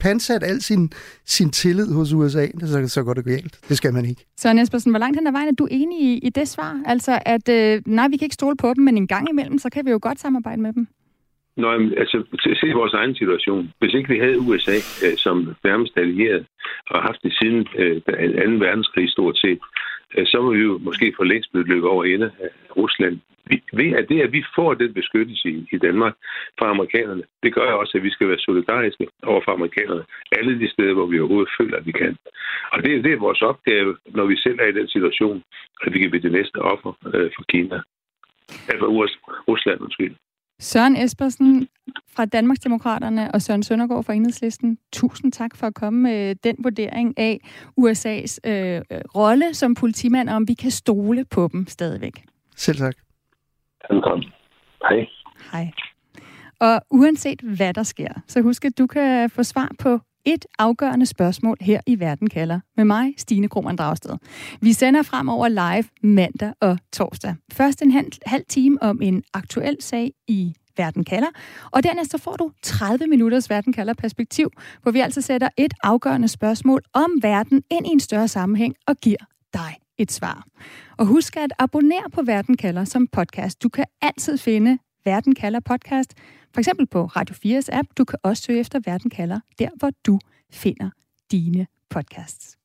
pansat 0.00 0.42
al 0.42 0.62
sin, 0.62 0.92
sin 1.26 1.50
tillid 1.50 1.92
hos 1.92 2.12
USA, 2.12 2.46
så, 2.60 2.88
så 2.88 3.02
går 3.02 3.14
det 3.14 3.24
galt. 3.24 3.58
Det 3.68 3.76
skal 3.76 3.92
man 3.92 4.04
ikke. 4.04 4.26
Så 4.36 4.60
Espersen, 4.62 4.90
hvor 4.92 4.98
langt 4.98 5.16
hen 5.16 5.26
ad 5.26 5.32
vejen 5.32 5.48
er 5.48 5.52
du 5.52 5.68
enig 5.70 6.00
i, 6.00 6.18
i 6.18 6.28
det 6.28 6.48
svar? 6.48 6.80
Altså, 6.86 7.18
at 7.26 7.48
øh, 7.48 7.82
nej, 7.86 8.08
vi 8.08 8.16
kan 8.16 8.26
ikke 8.26 8.34
stole 8.34 8.56
på 8.56 8.74
dem, 8.74 8.84
men 8.84 8.96
en 8.96 9.06
gang 9.06 9.28
imellem, 9.30 9.58
så 9.58 9.68
kan 9.70 9.86
vi 9.86 9.90
jo 9.90 9.98
godt 10.02 10.20
samarbejde 10.20 10.62
med 10.62 10.72
dem. 10.72 10.86
Nå, 11.56 11.72
jamen, 11.72 11.98
altså, 11.98 12.24
se 12.60 12.66
vores 12.74 12.92
egen 12.92 13.14
situation. 13.14 13.72
Hvis 13.78 13.94
ikke 13.94 14.08
vi 14.08 14.18
havde 14.18 14.38
USA 14.38 14.76
øh, 15.04 15.16
som 15.16 15.56
nærmest 15.64 15.92
allieret, 15.96 16.46
og 16.90 17.02
haft 17.02 17.22
det 17.22 17.32
siden 17.40 17.66
øh, 17.78 18.02
2. 18.02 18.12
verdenskrig 18.66 19.10
stort 19.10 19.38
set, 19.38 19.60
øh, 20.16 20.26
så 20.26 20.38
var 20.38 20.50
vi 20.50 20.60
jo 20.60 20.78
måske 20.78 21.12
for 21.16 21.24
længst 21.24 21.52
blive 21.52 21.66
løbet 21.66 21.88
over 21.88 22.04
ende 22.04 22.30
af 22.40 22.48
Rusland. 22.76 23.18
Vi, 23.46 23.62
ved 23.72 23.90
at 23.98 24.08
det, 24.08 24.20
at 24.20 24.32
vi 24.32 24.44
får 24.54 24.74
den 24.74 24.94
beskyttelse 24.94 25.48
i, 25.48 25.68
i 25.72 25.78
Danmark 25.78 26.14
fra 26.58 26.70
amerikanerne, 26.70 27.22
det 27.42 27.54
gør 27.54 27.72
også, 27.72 27.92
at 27.98 28.04
vi 28.04 28.10
skal 28.10 28.28
være 28.28 28.38
solidariske 28.38 29.06
over 29.22 29.40
for 29.44 29.52
amerikanerne. 29.52 30.04
Alle 30.32 30.60
de 30.60 30.70
steder, 30.70 30.94
hvor 30.94 31.06
vi 31.06 31.20
overhovedet 31.20 31.52
føler, 31.60 31.76
at 31.76 31.86
vi 31.86 31.92
kan. 31.92 32.16
Og 32.72 32.84
det, 32.84 33.04
det 33.04 33.12
er 33.12 33.26
vores 33.26 33.42
opgave, 33.42 33.96
når 34.06 34.24
vi 34.24 34.36
selv 34.36 34.58
er 34.60 34.66
i 34.66 34.78
den 34.80 34.88
situation, 34.88 35.42
at 35.82 35.94
vi 35.94 35.98
kan 35.98 36.10
blive 36.10 36.22
det 36.22 36.32
næste 36.32 36.56
offer 36.56 36.92
øh, 37.14 37.30
for 37.36 37.44
Kina. 37.48 37.82
Altså 38.68 38.86
Rusland, 39.48 39.80
undskyld. 39.80 40.14
Søren 40.62 40.96
Espersen 40.96 41.68
fra 42.08 42.24
Danmarksdemokraterne 42.24 43.34
og 43.34 43.42
Søren 43.42 43.62
Søndergaard 43.62 44.04
fra 44.04 44.12
Enhedslisten, 44.12 44.78
tusind 44.92 45.32
tak 45.32 45.56
for 45.56 45.66
at 45.66 45.74
komme 45.74 46.02
med 46.02 46.34
den 46.34 46.56
vurdering 46.58 47.18
af 47.18 47.40
USA's 47.80 48.38
øh, 48.44 48.80
rolle 49.14 49.54
som 49.54 49.74
politimand, 49.74 50.28
og 50.28 50.36
om 50.36 50.48
vi 50.48 50.54
kan 50.54 50.70
stole 50.70 51.24
på 51.24 51.48
dem 51.52 51.66
stadigvæk. 51.66 52.24
Selv 52.56 52.78
tak. 52.78 52.94
Velkommen. 53.90 54.28
Hej. 54.88 55.06
Hej. 55.52 55.70
Og 56.60 56.80
uanset 56.90 57.40
hvad 57.40 57.74
der 57.74 57.82
sker, 57.82 58.12
så 58.26 58.42
husk, 58.42 58.64
at 58.64 58.78
du 58.78 58.86
kan 58.86 59.30
få 59.30 59.42
svar 59.42 59.72
på 59.78 60.00
et 60.24 60.46
afgørende 60.58 61.06
spørgsmål 61.06 61.56
her 61.60 61.80
i 61.86 62.00
Verden 62.00 62.30
kalder 62.30 62.60
med 62.76 62.84
mig, 62.84 63.14
Stine 63.18 63.48
Krohmann 63.48 63.78
Dragsted. 63.78 64.16
Vi 64.60 64.72
sender 64.72 65.02
fremover 65.02 65.48
live 65.48 65.84
mandag 66.02 66.52
og 66.60 66.78
torsdag. 66.92 67.34
Først 67.52 67.82
en 67.82 67.90
halv 68.26 68.44
time 68.48 68.82
om 68.82 69.02
en 69.02 69.22
aktuel 69.34 69.76
sag 69.80 70.12
i 70.28 70.54
Verden 70.76 71.04
kalder, 71.04 71.28
og 71.70 71.82
dernæst 71.82 72.10
så 72.10 72.18
får 72.18 72.36
du 72.36 72.50
30 72.62 73.06
minutters 73.06 73.50
Verden 73.50 73.72
kalder 73.72 73.94
perspektiv, 73.94 74.50
hvor 74.82 74.92
vi 74.92 75.00
altså 75.00 75.20
sætter 75.20 75.48
et 75.56 75.74
afgørende 75.82 76.28
spørgsmål 76.28 76.82
om 76.92 77.10
verden 77.22 77.62
ind 77.70 77.86
i 77.86 77.90
en 77.90 78.00
større 78.00 78.28
sammenhæng 78.28 78.74
og 78.86 78.96
giver 78.96 79.24
dig 79.52 79.76
et 79.98 80.12
svar. 80.12 80.44
Og 80.98 81.06
husk 81.06 81.36
at 81.36 81.52
abonnere 81.58 82.10
på 82.12 82.22
Verden 82.22 82.56
kalder 82.56 82.84
som 82.84 83.06
podcast. 83.06 83.62
Du 83.62 83.68
kan 83.68 83.84
altid 84.02 84.38
finde 84.38 84.78
Verden 85.04 85.34
kalder 85.34 85.60
podcast, 85.60 86.14
for 86.54 86.60
eksempel 86.60 86.86
på 86.86 87.04
Radio 87.04 87.34
4's 87.34 87.68
app. 87.72 87.88
Du 87.98 88.04
kan 88.04 88.18
også 88.22 88.42
søge 88.42 88.60
efter 88.60 88.80
Verden 88.84 89.10
kalder, 89.10 89.40
der 89.58 89.68
hvor 89.76 89.90
du 90.06 90.18
finder 90.50 90.90
dine 91.30 91.66
podcasts. 91.90 92.61